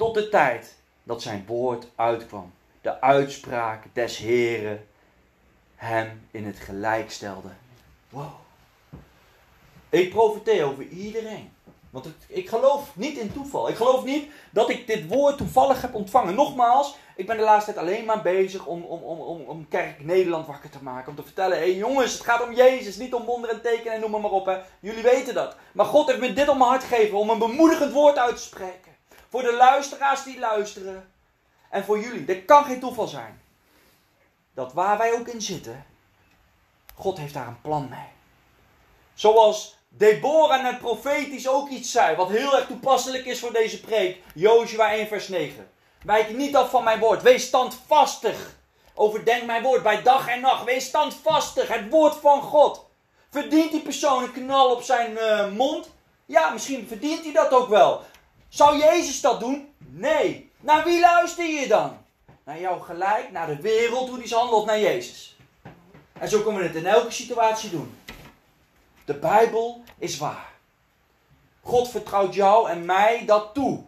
[0.00, 2.52] tot de tijd dat zijn woord uitkwam.
[2.80, 4.86] De uitspraak des Heren
[5.74, 7.48] hem in het gelijk stelde.
[8.08, 8.32] Wow.
[9.88, 11.52] Ik profiteer over iedereen
[11.90, 13.68] want ik geloof niet in toeval.
[13.68, 16.34] Ik geloof niet dat ik dit woord toevallig heb ontvangen.
[16.34, 20.46] Nogmaals, ik ben de laatste tijd alleen maar bezig om, om, om, om, Kerk Nederland
[20.46, 21.10] wakker te maken.
[21.10, 23.92] Om te vertellen, hé hey jongens, het gaat om Jezus, niet om wonderen en tekenen
[23.92, 24.46] en noem maar, maar op.
[24.46, 24.58] Hè.
[24.80, 25.56] Jullie weten dat.
[25.72, 28.42] Maar God heeft me dit op mijn hart gegeven om een bemoedigend woord uit te
[28.42, 28.89] spreken.
[29.30, 31.12] Voor de luisteraars die luisteren.
[31.70, 32.24] En voor jullie.
[32.24, 33.42] Dit kan geen toeval zijn.
[34.54, 35.86] Dat waar wij ook in zitten,
[36.94, 38.08] God heeft daar een plan mee.
[39.14, 44.22] Zoals Deborah net profetisch ook iets zei, wat heel erg toepasselijk is voor deze preek.
[44.34, 45.70] Joshua 1 vers 9.
[46.04, 48.58] Wijk niet af van mijn woord, wees standvastig.
[48.94, 50.64] Overdenk mijn woord bij dag en nacht.
[50.64, 52.86] Wees standvastig, het woord van God.
[53.30, 55.90] Verdient die persoon een knal op zijn uh, mond?
[56.26, 58.02] Ja, misschien verdient hij dat ook wel.
[58.50, 59.74] Zou Jezus dat doen?
[59.78, 60.50] Nee.
[60.60, 61.98] Naar wie luister je dan?
[62.44, 65.36] Naar jou gelijk, naar de wereld, hoe die handelt naar Jezus.
[66.12, 67.98] En zo kunnen we het in elke situatie doen.
[69.04, 70.52] De Bijbel is waar.
[71.62, 73.82] God vertrouwt jou en mij dat toe.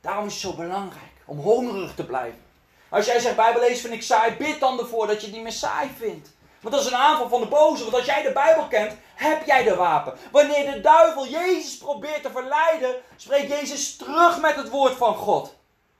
[0.00, 2.42] Daarom is het zo belangrijk om hongerig te blijven.
[2.88, 5.52] Als jij zegt Bijbel lezen vind ik saai, bid dan ervoor dat je niet meer
[5.52, 6.28] saai vindt.
[6.60, 7.82] Want dat is een aanval van de boze.
[7.82, 10.18] Want als jij de Bijbel kent, heb jij de wapen.
[10.30, 15.54] Wanneer de duivel Jezus probeert te verleiden, spreekt Jezus terug met het woord van God.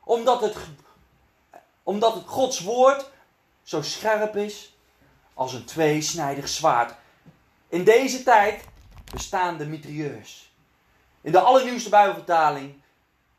[0.04, 0.56] Omdat het,
[1.82, 3.10] omdat het Gods woord
[3.62, 4.76] zo scherp is
[5.34, 6.94] als een tweesnijdig zwaard.
[7.68, 8.64] In deze tijd
[9.12, 10.52] bestaande mitrailleurs.
[11.20, 12.74] In de allernieuwste Bijbelvertaling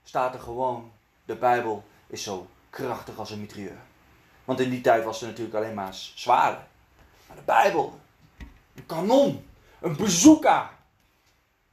[0.04, 0.92] staat er gewoon:
[1.26, 3.78] de Bijbel is zo krachtig als een mitrailleur.
[4.46, 6.68] Want in die tijd was er natuurlijk alleen maar zwaarden.
[7.36, 8.00] De Bijbel,
[8.76, 9.48] een kanon,
[9.82, 10.78] een bazooka.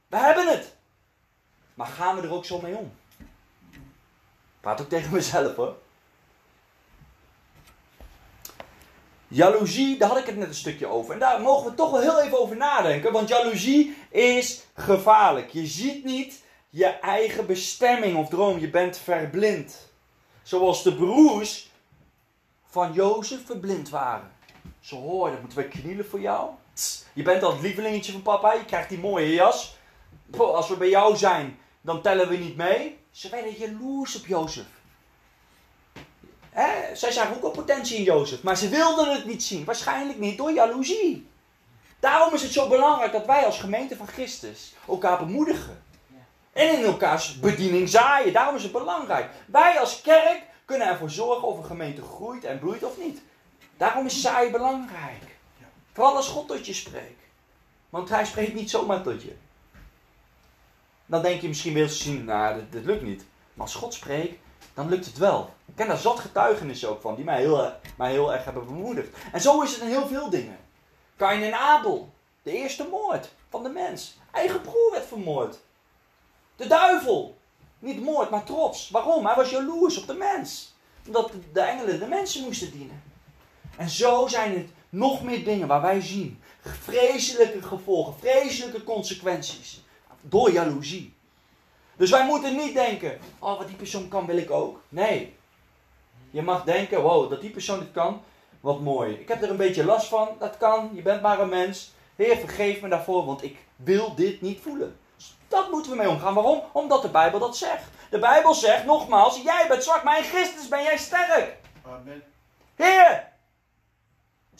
[0.07, 0.75] We hebben het.
[1.73, 2.91] Maar gaan we er ook zo mee om?
[3.19, 5.75] Ik praat ook tegen mezelf hoor.
[9.27, 11.13] Jaloezie, daar had ik het net een stukje over.
[11.13, 13.11] En daar mogen we toch wel heel even over nadenken.
[13.11, 15.49] Want jaloezie is gevaarlijk.
[15.49, 18.59] Je ziet niet je eigen bestemming of droom.
[18.59, 19.91] Je bent verblind.
[20.43, 21.71] Zoals de broers
[22.65, 24.31] van Jozef verblind waren.
[24.87, 26.49] Ze hoorden, moeten we knielen voor jou?
[27.13, 29.77] Je bent al het lievelingetje van papa, je krijgt die mooie jas.
[30.37, 32.97] Als we bij jou zijn, dan tellen we niet mee.
[33.11, 34.65] Ze werden jaloers op Jozef.
[36.49, 36.95] Hè?
[36.95, 39.65] Zij zagen ook al potentie in Jozef, maar ze wilden het niet zien.
[39.65, 41.29] Waarschijnlijk niet door jaloezie.
[41.99, 45.83] Daarom is het zo belangrijk dat wij als gemeente van Christus elkaar bemoedigen.
[46.53, 48.33] En in elkaars bediening zaaien.
[48.33, 49.29] Daarom is het belangrijk.
[49.45, 53.21] Wij als kerk kunnen ervoor zorgen of een gemeente groeit en bloeit of niet.
[53.77, 55.35] Daarom is zaaien belangrijk.
[55.93, 57.23] Vooral als God tot je spreekt.
[57.89, 59.35] Want hij spreekt niet zomaar tot je.
[61.05, 63.25] Dan denk je misschien wel zien, nou, dit, lukt niet.
[63.53, 64.39] Maar als God spreekt,
[64.73, 65.53] dan lukt het wel.
[65.65, 69.17] Ik ken daar zat getuigenissen ook van, die mij heel, mij heel erg hebben bemoedigd.
[69.31, 70.57] En zo is het in heel veel dingen.
[71.15, 72.13] Kain en Abel,
[72.43, 74.17] de eerste moord van de mens.
[74.31, 75.57] Eigen broer werd vermoord.
[76.55, 77.37] De duivel,
[77.79, 78.89] niet moord, maar trots.
[78.89, 79.25] Waarom?
[79.25, 80.75] Hij was jaloers op de mens.
[81.05, 83.06] Omdat de engelen de mensen moesten dienen.
[83.77, 86.41] En zo zijn het nog meer dingen waar wij zien.
[86.61, 89.81] Vreselijke gevolgen, vreselijke consequenties.
[90.21, 91.15] Door jaloezie.
[91.95, 94.81] Dus wij moeten niet denken, oh wat die persoon kan wil ik ook.
[94.89, 95.35] Nee.
[96.31, 98.21] Je mag denken, wow, dat die persoon dit kan,
[98.59, 99.13] wat mooi.
[99.13, 101.93] Ik heb er een beetje last van, dat kan, je bent maar een mens.
[102.15, 104.97] Heer, vergeef me daarvoor, want ik wil dit niet voelen.
[105.47, 106.33] Dat moeten we mee omgaan.
[106.33, 106.61] Waarom?
[106.71, 107.83] Omdat de Bijbel dat zegt.
[108.09, 111.55] De Bijbel zegt nogmaals: Jij bent zwak, maar in Christus ben jij sterk.
[111.85, 112.23] Amen.
[112.75, 113.26] Heer,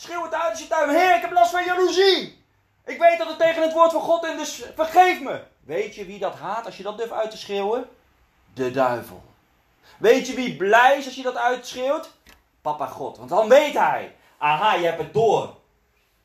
[0.02, 2.46] schreeuw het uit als je thuis Heer, ik heb last van jaloezie.
[2.86, 5.42] Ik weet dat het tegen het woord van God in, dus vergeef me.
[5.60, 7.90] Weet je wie dat haat als je dat durft uit te schreeuwen?
[8.54, 9.24] De duivel.
[9.98, 12.12] Weet je wie blij is als je dat uitschreeuwt?
[12.62, 13.18] Papa God.
[13.18, 15.56] Want dan weet hij: Aha, je hebt het door.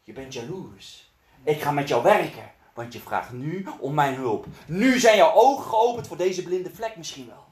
[0.02, 1.11] Je bent jaloers.
[1.44, 2.50] Ik ga met jou werken.
[2.74, 4.46] Want je vraagt nu om mijn hulp.
[4.66, 7.44] Nu zijn jouw ogen geopend voor deze blinde vlek misschien wel.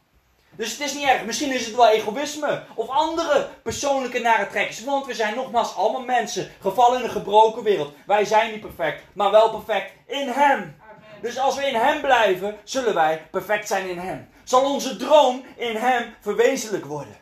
[0.60, 1.24] Dus het is niet erg.
[1.24, 2.62] Misschien is het wel egoïsme.
[2.74, 4.84] Of andere persoonlijke nare trekkers.
[4.84, 6.50] Want we zijn nogmaals allemaal mensen.
[6.60, 7.92] Gevallen in een gebroken wereld.
[8.06, 9.02] Wij zijn niet perfect.
[9.12, 10.76] Maar wel perfect in Hem.
[11.22, 14.28] Dus als we in Hem blijven, zullen wij perfect zijn in Hem.
[14.44, 17.16] Zal onze droom in Hem verwezenlijk worden.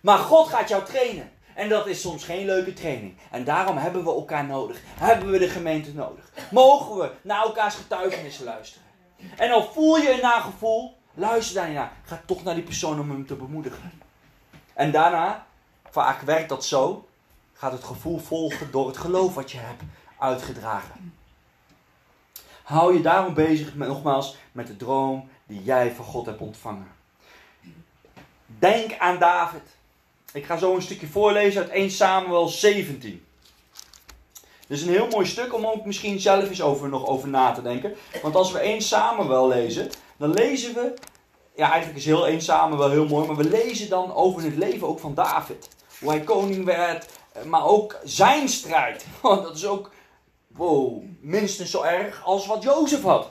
[0.00, 1.30] Maar God gaat jou trainen.
[1.54, 3.16] En dat is soms geen leuke training.
[3.30, 4.80] En daarom hebben we elkaar nodig.
[4.98, 6.32] Hebben we de gemeente nodig.
[6.50, 8.88] Mogen we naar elkaars getuigenissen luisteren.
[9.36, 11.92] En al voel je een nagevoel, luister daar naar.
[12.04, 13.92] Ga toch naar die persoon om hem te bemoedigen.
[14.74, 15.46] En daarna,
[15.90, 17.08] vaak werkt dat zo,
[17.52, 19.82] gaat het gevoel volgen door het geloof wat je hebt
[20.18, 21.14] uitgedragen.
[22.62, 26.88] Hou je daarom bezig, met, nogmaals, met de droom die jij van God hebt ontvangen.
[28.46, 29.62] Denk aan David.
[30.32, 33.24] Ik ga zo een stukje voorlezen uit 1 Samuel 17.
[34.66, 37.52] Dit is een heel mooi stuk om ook misschien zelf eens over, nog over na
[37.52, 37.94] te denken.
[38.22, 39.90] Want als we 1 Samuel lezen,
[40.20, 40.94] dan lezen we...
[41.54, 44.86] Ja, eigenlijk is heel 1 Samuel heel mooi, maar we lezen dan over het leven
[44.86, 45.68] ook van David.
[46.00, 49.06] Hoe hij koning werd, eh, maar ook zijn strijd.
[49.22, 49.90] Want dat is ook,
[50.46, 53.30] wow, minstens zo erg als wat Jozef had.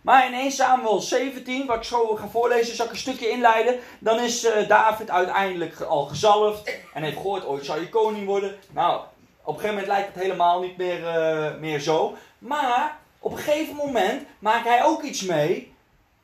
[0.00, 3.78] Maar in 1 Samuel 17, wat ik zo ga voorlezen, zal ik een stukje inleiden.
[3.98, 8.54] Dan is uh, David uiteindelijk al gezalfd en heeft gehoord, ooit zou je koning worden.
[8.70, 9.00] Nou,
[9.42, 12.16] op een gegeven moment lijkt het helemaal niet meer, uh, meer zo.
[12.38, 15.71] Maar op een gegeven moment maakt hij ook iets mee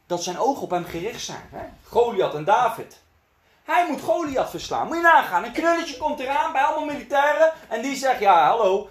[0.09, 1.49] dat zijn ogen op hem gericht zijn.
[1.53, 1.65] Hè?
[1.85, 3.01] Goliath en David.
[3.65, 4.87] Hij moet Goliath verslaan.
[4.87, 5.45] Moet je nagaan.
[5.45, 7.53] Een knulletje komt eraan bij allemaal militairen.
[7.69, 8.89] En die zegt, ja hallo,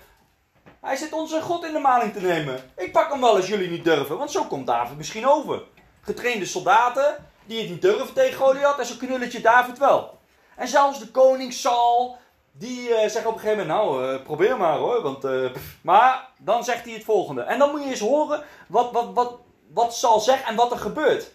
[0.82, 2.71] hij zit onze God in de maling te nemen.
[2.75, 5.62] Ik pak hem wel als jullie niet durven, want zo komt David misschien over.
[6.01, 10.17] Getrainde soldaten die het niet durven tegen Goliath en zo knulletje David wel.
[10.56, 12.17] En zelfs de koning Saul,
[12.51, 15.01] die uh, zegt op een gegeven moment, nou uh, probeer maar hoor.
[15.01, 15.49] Want, uh,
[15.82, 17.41] maar dan zegt hij het volgende.
[17.41, 19.34] En dan moet je eens horen wat, wat, wat,
[19.77, 21.31] wat Saul zegt en wat er gebeurt.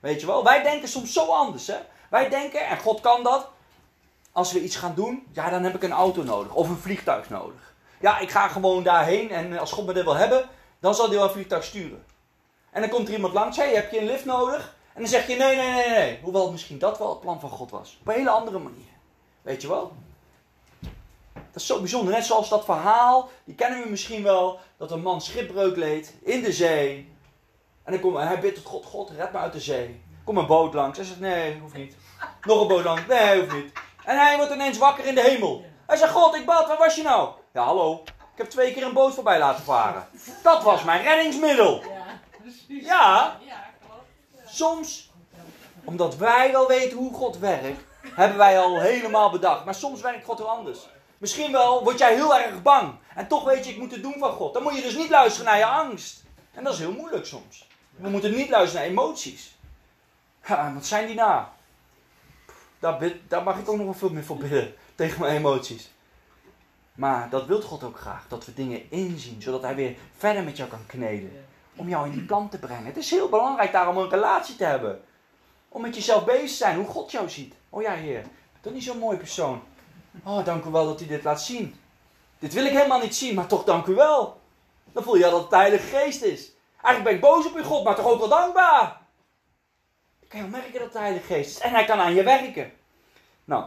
[0.00, 1.76] Weet je wel, wij denken soms zo anders hè.
[2.10, 3.48] Wij denken, en God kan dat,
[4.32, 7.30] als we iets gaan doen, ja dan heb ik een auto nodig of een vliegtuig
[7.30, 7.74] nodig.
[8.00, 10.48] Ja, ik ga gewoon daarheen en als God me dit wil hebben,
[10.80, 12.04] dan zal hij wel een vliegtuig sturen.
[12.70, 14.76] En dan komt er iemand langs, hé, heb je een lift nodig?
[14.94, 16.18] En dan zeg je nee, nee, nee, nee.
[16.22, 17.98] Hoewel misschien dat wel het plan van God was.
[18.00, 18.92] Op een hele andere manier.
[19.42, 19.92] Weet je wel?
[21.32, 22.14] Dat is zo bijzonder.
[22.14, 26.42] Net zoals dat verhaal, die kennen we misschien wel, dat een man schipbreuk leed in
[26.42, 27.11] de zee.
[27.84, 30.02] En, dan komt, en hij bidt tot God, God, red me uit de zee.
[30.24, 30.98] Kom een boot langs.
[30.98, 31.96] Hij zegt, nee, hoeft niet.
[32.42, 33.06] Nog een boot langs.
[33.06, 33.72] Nee, hoeft niet.
[34.04, 35.64] En hij wordt ineens wakker in de hemel.
[35.86, 37.30] Hij zegt, God, ik bad, waar was je nou?
[37.52, 38.02] Ja, hallo.
[38.32, 40.08] Ik heb twee keer een boot voorbij laten varen.
[40.42, 41.82] Dat was mijn reddingsmiddel.
[42.66, 43.38] Ja,
[44.46, 45.10] soms,
[45.84, 49.64] omdat wij wel weten hoe God werkt, hebben wij al helemaal bedacht.
[49.64, 50.78] Maar soms werkt God heel anders.
[51.18, 52.94] Misschien wel word jij heel erg bang.
[53.14, 54.54] En toch weet je, ik moet het doen van God.
[54.54, 56.22] Dan moet je dus niet luisteren naar je angst.
[56.54, 57.66] En dat is heel moeilijk soms.
[58.02, 59.56] We moeten niet luisteren naar emoties.
[60.46, 61.44] Ja, wat zijn die nou?
[62.78, 64.74] Daar, daar mag ik ook nog wel veel meer voor bidden.
[64.94, 65.90] Tegen mijn emoties.
[66.94, 68.28] Maar dat wil God ook graag.
[68.28, 69.42] Dat we dingen inzien.
[69.42, 71.44] Zodat hij weer verder met jou kan kneden.
[71.76, 72.84] Om jou in die plan te brengen.
[72.84, 75.00] Het is heel belangrijk daarom een relatie te hebben.
[75.68, 76.76] Om met jezelf bezig te zijn.
[76.76, 77.54] Hoe God jou ziet.
[77.68, 78.24] Oh ja, Heer.
[78.60, 79.62] Dat is zo'n mooi persoon.
[80.24, 81.74] Oh, dank u wel dat u dit laat zien.
[82.38, 84.40] Dit wil ik helemaal niet zien, maar toch dank u wel.
[84.92, 86.50] Dan voel je dat het de Heilige Geest is.
[86.82, 89.00] Eigenlijk ben ik boos op u, God, maar toch ook wel dankbaar.
[90.20, 91.58] Dan kan je merken dat de Heilige Geest is.
[91.58, 92.72] En hij kan aan je werken.
[93.44, 93.64] Nou,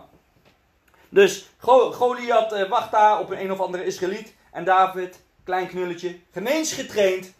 [1.09, 1.49] dus
[1.91, 4.33] Goliath uh, wacht daar op een een of andere Israëliet.
[4.51, 7.33] En David, klein knulletje, gemeens getraind.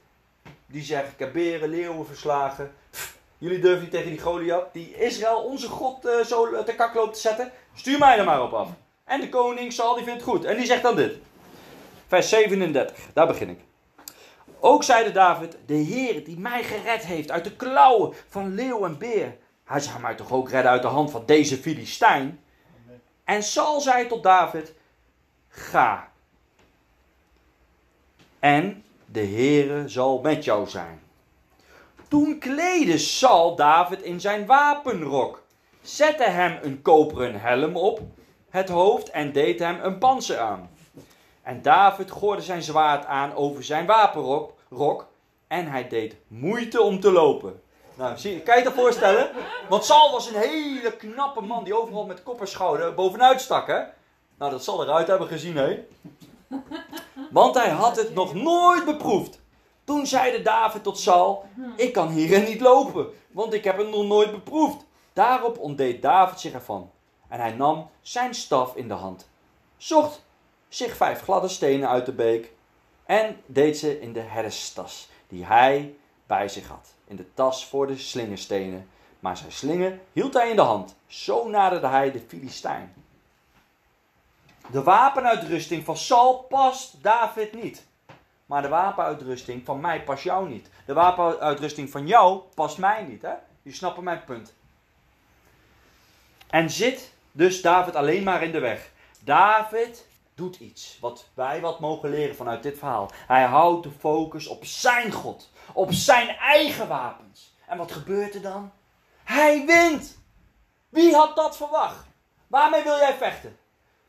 [0.66, 2.76] Die zegt, ik heb beren, leeuwen verslagen.
[3.38, 7.14] jullie durven niet tegen die Goliath, die Israël, onze God, uh, zo te kak loopt
[7.14, 7.52] te zetten.
[7.74, 8.70] Stuur mij er maar op af.
[9.04, 10.46] En de koning Saul, die vindt het goed.
[10.46, 11.16] En die zegt dan dit.
[12.08, 13.60] Vers 37, daar begin ik.
[14.68, 18.98] Ook zeide David, de Heer die mij gered heeft uit de klauwen van leeuw en
[18.98, 19.38] beer.
[19.64, 22.44] Hij zal mij toch ook redden uit de hand van deze Filistijn?
[23.24, 24.74] En Saul zei tot David,
[25.50, 26.12] ga.
[28.40, 31.02] En de Heere zal met jou zijn.
[32.08, 35.44] Toen kleedde Saul David in zijn wapenrok,
[35.82, 38.02] zette hem een koperen helm op
[38.50, 40.70] het hoofd en deed hem een panzer aan.
[41.42, 44.55] En David gooide zijn zwaard aan over zijn wapenrok
[45.48, 47.62] en hij deed moeite om te lopen.
[47.96, 49.32] Nou, zie, kan je je dat voorstellen?
[49.70, 53.68] Want Saul was een hele knappe man die overal met kop en schouder bovenuit stak,
[53.68, 53.84] hè?
[54.38, 55.86] Nou, dat zal eruit hebben gezien, hè?
[57.32, 59.42] Want hij had het nog nooit beproefd.
[59.84, 64.06] Toen zeide David tot Saul: Ik kan hierin niet lopen, want ik heb het nog
[64.06, 64.86] nooit beproefd.
[65.14, 66.92] Daarop ontdeed David zich ervan.
[67.28, 69.30] En hij nam zijn staf in de hand,
[69.78, 70.24] zocht
[70.68, 72.54] zich vijf gladde stenen uit de beek
[73.06, 77.88] en deed ze in de herderstas die hij bij zich had, in de tas voor
[77.88, 78.90] de slingerstenen.
[79.20, 80.96] Maar zijn slingen hield hij in de hand.
[81.08, 82.94] Zo naderde hij de Filistijn.
[84.68, 87.86] De wapenuitrusting van Saul past David niet.
[88.46, 90.70] Maar de wapenuitrusting van mij past jou niet.
[90.86, 93.22] De wapenuitrusting van jou past mij niet.
[93.22, 93.34] Hè?
[93.62, 94.54] Je snapt mijn punt.
[96.48, 98.92] En zit dus David alleen maar in de weg.
[99.20, 103.12] David doet iets wat wij wat mogen leren vanuit dit verhaal.
[103.28, 107.54] Hij houdt de focus op zijn God, op zijn eigen wapens.
[107.68, 108.72] En wat gebeurt er dan?
[109.24, 110.18] Hij wint.
[110.90, 112.06] Wie had dat verwacht?
[112.48, 113.58] Waarmee wil jij vechten?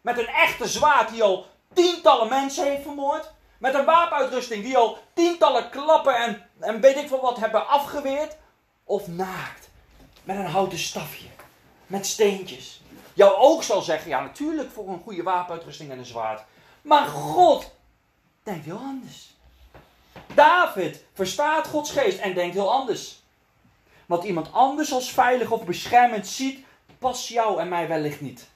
[0.00, 3.32] Met een echte zwaard die al tientallen mensen heeft vermoord?
[3.58, 8.36] Met een wapenuitrusting die al tientallen klappen en, en weet ik veel wat hebben afgeweerd?
[8.84, 9.68] Of naakt?
[10.24, 11.26] Met een houten stafje?
[11.86, 12.82] Met steentjes?
[13.16, 16.44] Jouw oog zal zeggen, ja natuurlijk voor een goede wapenuitrusting en een zwaard.
[16.82, 17.70] Maar God
[18.42, 19.34] denkt heel anders.
[20.34, 23.22] David verstaat Gods geest en denkt heel anders.
[24.06, 26.64] Wat iemand anders als veilig of beschermend ziet,
[26.98, 28.48] past jou en mij wellicht niet.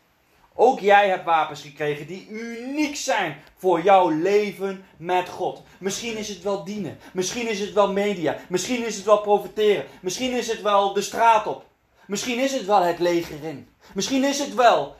[0.55, 5.62] Ook jij hebt wapens gekregen die uniek zijn voor jouw leven met God.
[5.79, 6.99] Misschien is het wel dienen.
[7.12, 8.37] Misschien is het wel media.
[8.49, 9.85] Misschien is het wel profiteren.
[10.01, 11.64] Misschien is het wel de straat op.
[12.11, 13.68] Misschien is het wel het leger in.
[13.94, 14.96] Misschien is het wel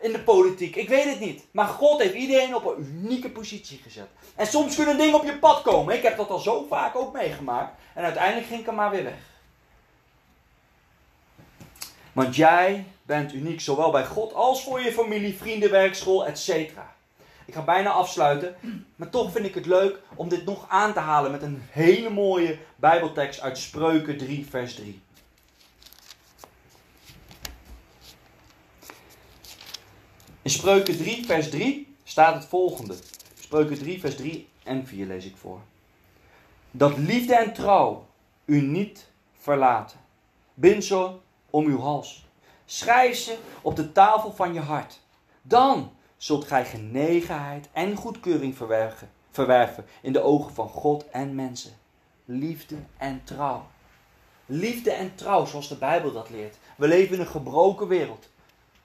[0.00, 0.76] in de politiek.
[0.76, 1.44] Ik weet het niet.
[1.50, 4.08] Maar God heeft iedereen op een unieke positie gezet.
[4.34, 5.94] En soms kunnen dingen op je pad komen.
[5.94, 7.74] Ik heb dat al zo vaak ook meegemaakt.
[7.94, 9.18] En uiteindelijk ging ik er maar weer weg.
[12.12, 16.48] Want jij bent uniek, zowel bij God als voor je familie, vrienden, werkschool, etc.
[17.44, 18.54] Ik ga bijna afsluiten,
[18.96, 22.10] maar toch vind ik het leuk om dit nog aan te halen met een hele
[22.10, 25.00] mooie Bijbeltekst uit Spreuken 3, vers 3.
[30.50, 32.94] In Spreuken 3, vers 3 staat het volgende.
[33.40, 35.60] Spreuken 3, vers 3 en 4 lees ik voor.
[36.70, 38.06] Dat liefde en trouw
[38.44, 39.06] u niet
[39.38, 39.98] verlaten.
[40.54, 41.10] Bind ze
[41.50, 42.26] om uw hals.
[42.64, 45.00] Schrijf ze op de tafel van je hart.
[45.42, 51.72] Dan zult gij genegenheid en goedkeuring verwerven, verwerven in de ogen van God en mensen.
[52.24, 53.66] Liefde en trouw.
[54.46, 56.56] Liefde en trouw, zoals de Bijbel dat leert.
[56.76, 58.29] We leven in een gebroken wereld.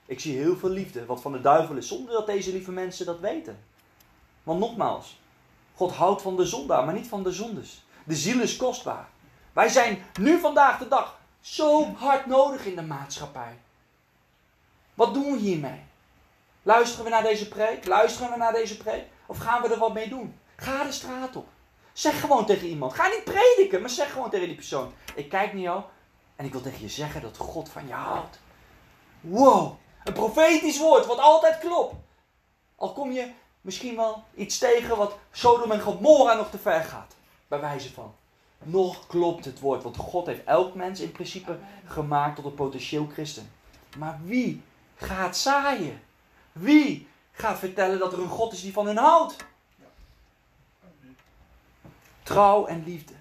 [0.06, 3.06] Ik zie heel veel liefde wat van de duivel is, zonder dat deze lieve mensen
[3.06, 3.60] dat weten.
[4.44, 5.20] Want nogmaals,
[5.76, 7.86] God houdt van de zondaar, maar niet van de zondes.
[8.04, 9.08] De ziel is kostbaar.
[9.54, 13.60] Wij zijn nu vandaag de dag zo hard nodig in de maatschappij.
[14.94, 15.84] Wat doen we hiermee?
[16.64, 17.88] Luisteren we naar deze preek?
[17.88, 19.04] Luisteren we naar deze preek?
[19.26, 20.40] Of gaan we er wat mee doen?
[20.56, 21.48] Ga de straat op.
[21.94, 22.94] Zeg gewoon tegen iemand.
[22.94, 24.94] Ga niet prediken, maar zeg gewoon tegen die persoon.
[25.16, 25.84] Ik kijk naar jou
[26.36, 28.40] en ik wil tegen je zeggen dat God van je houdt.
[29.22, 29.74] Wow,
[30.06, 31.96] een profetisch woord wat altijd klopt.
[32.76, 33.32] Al kom je
[33.62, 37.16] misschien wel iets tegen wat Sodom en Gomorra nog te ver gaat.
[37.48, 38.16] Bij wijze van.
[38.64, 43.08] Nog klopt het woord, want God heeft elk mens in principe gemaakt tot een potentieel
[43.14, 43.52] christen.
[43.98, 44.62] Maar wie
[44.96, 46.02] gaat zaaien?
[46.52, 49.36] Wie gaat vertellen dat er een God is die van hen houdt?
[52.24, 53.14] Trouw en liefde.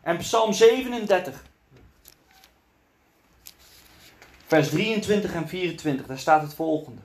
[0.00, 1.44] En Psalm 37,
[4.54, 7.00] vers 23 en 24, daar staat het volgende.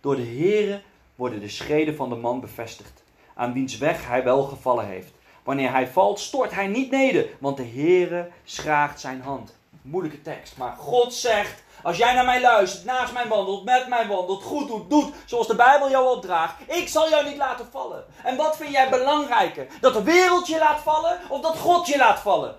[0.00, 0.82] Door de Here
[1.14, 3.02] worden de schreden van de man bevestigd,
[3.34, 5.12] aan wiens weg hij welgevallen heeft.
[5.44, 9.56] Wanneer hij valt, stort hij niet neder, want de Heere schraagt zijn hand.
[9.82, 14.06] Moeilijke tekst, maar God zegt, als jij naar mij luistert, naast mij wandelt, met mij
[14.06, 18.04] wandelt, goed doet, doet zoals de Bijbel jou opdraagt, ik zal jou niet laten vallen.
[18.24, 19.66] En wat vind jij belangrijker?
[19.80, 22.58] Dat de wereld je laat vallen of dat God je laat vallen?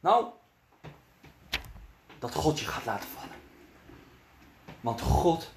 [0.00, 0.26] Nou,
[2.24, 3.36] dat God je gaat laten vallen.
[4.80, 5.50] Want God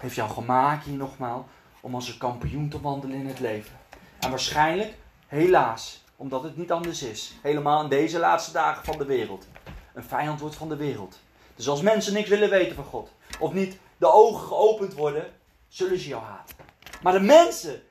[0.00, 1.44] heeft jou gemaakt hier nogmaals
[1.80, 3.78] om als een kampioen te wandelen in het leven.
[4.18, 4.94] En waarschijnlijk,
[5.26, 9.46] helaas, omdat het niet anders is, helemaal in deze laatste dagen van de wereld,
[9.94, 11.18] een vijand wordt van de wereld.
[11.54, 15.32] Dus als mensen niks willen weten van God, of niet de ogen geopend worden,
[15.68, 16.56] zullen ze jou haten.
[17.02, 17.82] Maar de mensen,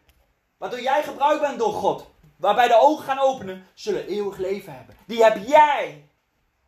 [0.58, 4.96] waardoor jij gebruikt bent door God, waarbij de ogen gaan openen, zullen eeuwig leven hebben.
[5.06, 6.07] Die heb jij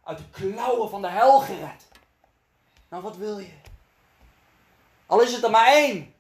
[0.09, 1.87] uit de klauwen van de hel gered.
[2.89, 3.53] Nou, wat wil je?
[5.05, 6.13] Al is het er maar één.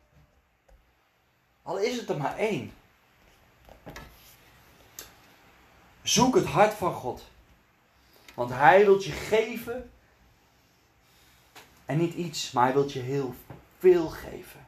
[1.61, 2.73] Al is het er maar één.
[6.03, 7.23] Zoek het hart van God.
[8.33, 9.91] Want Hij wilt je geven.
[11.85, 13.35] En niet iets, maar Hij wilt je heel
[13.79, 14.67] veel geven.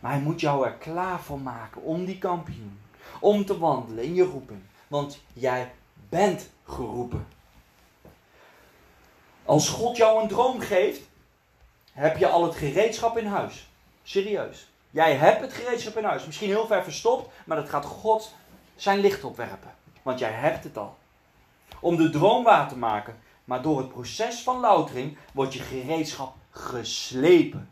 [0.00, 2.80] Maar Hij moet jou er klaar voor maken om die kampioen.
[3.20, 4.62] Om te wandelen in je roeping.
[4.88, 5.72] Want jij
[6.08, 7.26] bent geroepen.
[9.44, 11.00] Als God jou een droom geeft,
[11.92, 13.68] heb je al het gereedschap in huis.
[14.02, 14.68] Serieus.
[14.90, 16.26] Jij hebt het gereedschap in huis.
[16.26, 18.34] Misschien heel ver verstopt, maar dat gaat God
[18.76, 19.74] zijn licht opwerpen.
[20.02, 20.96] Want jij hebt het al.
[21.80, 23.22] Om de droom waar te maken.
[23.44, 27.70] Maar door het proces van loutering wordt je gereedschap geslepen.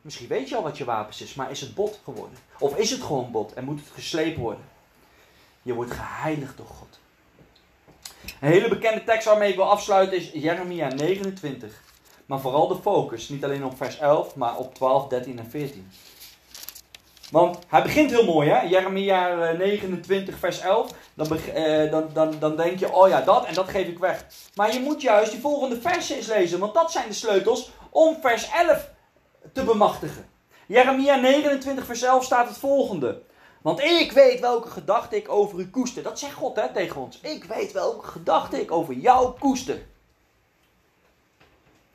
[0.00, 2.38] Misschien weet je al wat je wapens is, maar is het bot geworden?
[2.58, 4.64] Of is het gewoon bot en moet het geslepen worden?
[5.62, 6.98] Je wordt geheiligd door God.
[8.42, 11.82] Een hele bekende tekst waarmee ik wil afsluiten is Jeremia 29.
[12.26, 15.90] Maar vooral de focus, niet alleen op vers 11, maar op 12, 13 en 14.
[17.30, 18.60] Want hij begint heel mooi, hè?
[18.60, 20.90] Jeremia 29, vers 11.
[21.14, 24.26] Dan, eh, dan, dan, dan denk je, oh ja, dat en dat geef ik weg.
[24.54, 28.16] Maar je moet juist die volgende versen eens lezen, want dat zijn de sleutels om
[28.20, 28.90] vers 11
[29.52, 30.28] te bemachtigen.
[30.66, 33.22] Jeremia 29, vers 11 staat het volgende.
[33.62, 36.02] Want ik weet welke gedachten ik over u koester.
[36.02, 37.20] Dat zegt God hè, tegen ons.
[37.20, 39.82] Ik weet welke gedachten ik over jou koester.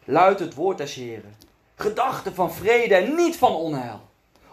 [0.03, 1.35] Luidt het woord des Heren.
[1.75, 3.99] Gedachten van vrede en niet van onheil.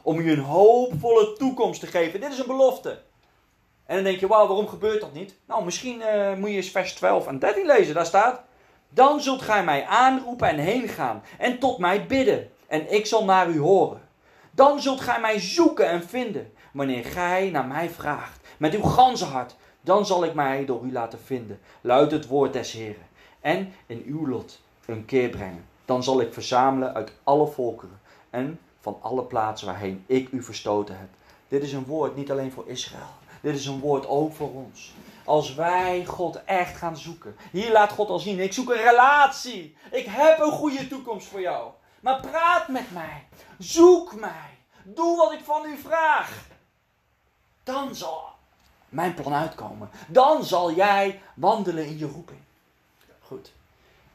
[0.03, 2.21] Om u een hoopvolle toekomst te geven.
[2.21, 3.01] Dit is een belofte.
[3.87, 5.35] En dan denk je, wauw, waarom gebeurt dat niet?
[5.47, 7.95] Nou, misschien uh, moet je eens vers 12 en 13 lezen.
[7.95, 8.41] Daar staat,
[8.89, 12.51] dan zult gij mij aanroepen en heen gaan en tot mij bidden.
[12.67, 14.09] En ik zal naar u horen.
[14.51, 16.53] Dan zult gij mij zoeken en vinden.
[16.75, 18.47] Wanneer gij naar mij vraagt.
[18.57, 19.57] Met uw ganse hart.
[19.81, 21.61] Dan zal ik mij door u laten vinden.
[21.81, 23.07] Luidt het woord des Heren.
[23.41, 25.65] En in uw lot een keer brengen.
[25.85, 28.01] Dan zal ik verzamelen uit alle volkeren.
[28.31, 31.09] En van alle plaatsen waarheen ik u verstoten heb.
[31.49, 33.15] Dit is een woord niet alleen voor Israël.
[33.41, 34.95] Dit is een woord ook voor ons.
[35.25, 37.37] Als wij God echt gaan zoeken.
[37.51, 38.41] Hier laat God al zien.
[38.41, 39.77] Ik zoek een relatie.
[39.91, 41.71] Ik heb een goede toekomst voor jou.
[42.01, 43.27] Maar praat met mij.
[43.59, 44.59] Zoek mij.
[44.83, 46.53] Doe wat ik van u vraag.
[47.65, 48.33] Dan zal
[48.89, 49.91] mijn plan uitkomen.
[50.09, 52.41] Dan zal jij wandelen in je roeping.
[53.21, 53.53] Goed.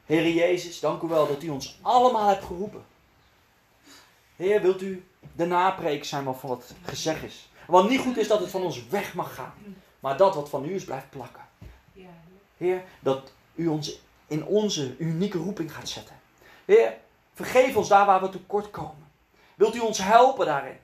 [0.05, 2.85] Heer Jezus, dank u wel dat u ons allemaal hebt geroepen.
[4.35, 7.49] Heer, wilt u de napreek zijn van wat gezegd is?
[7.67, 9.53] Want niet goed is dat het van ons weg mag gaan.
[9.99, 11.47] Maar dat wat van u is blijft plakken.
[12.57, 16.15] Heer, dat u ons in onze unieke roeping gaat zetten.
[16.65, 16.97] Heer,
[17.33, 19.07] vergeef ons daar waar we tekort komen.
[19.55, 20.77] Wilt u ons helpen daarin?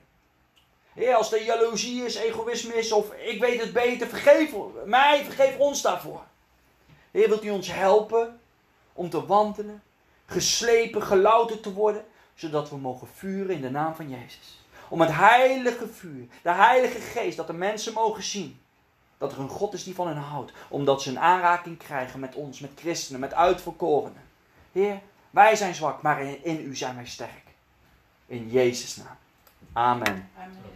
[0.96, 5.58] Heer, als er jaloezie is, egoïsme is of ik weet het beter, vergeef mij, vergeef
[5.58, 6.24] ons daarvoor.
[7.10, 8.40] Heer, wilt u ons helpen
[8.92, 9.82] om te wandelen,
[10.26, 14.64] geslepen, gelouterd te worden, zodat we mogen vuren in de naam van Jezus.
[14.88, 18.60] Om het heilige vuur, de heilige geest, dat de mensen mogen zien.
[19.18, 20.52] Dat er een God is die van hen houdt.
[20.68, 24.22] Omdat ze een aanraking krijgen met ons, met christenen, met uitverkorenen.
[24.72, 27.44] Heer, wij zijn zwak, maar in, u zijn wij sterk.
[28.26, 29.16] In Jezus' naam.
[29.72, 30.30] Amen.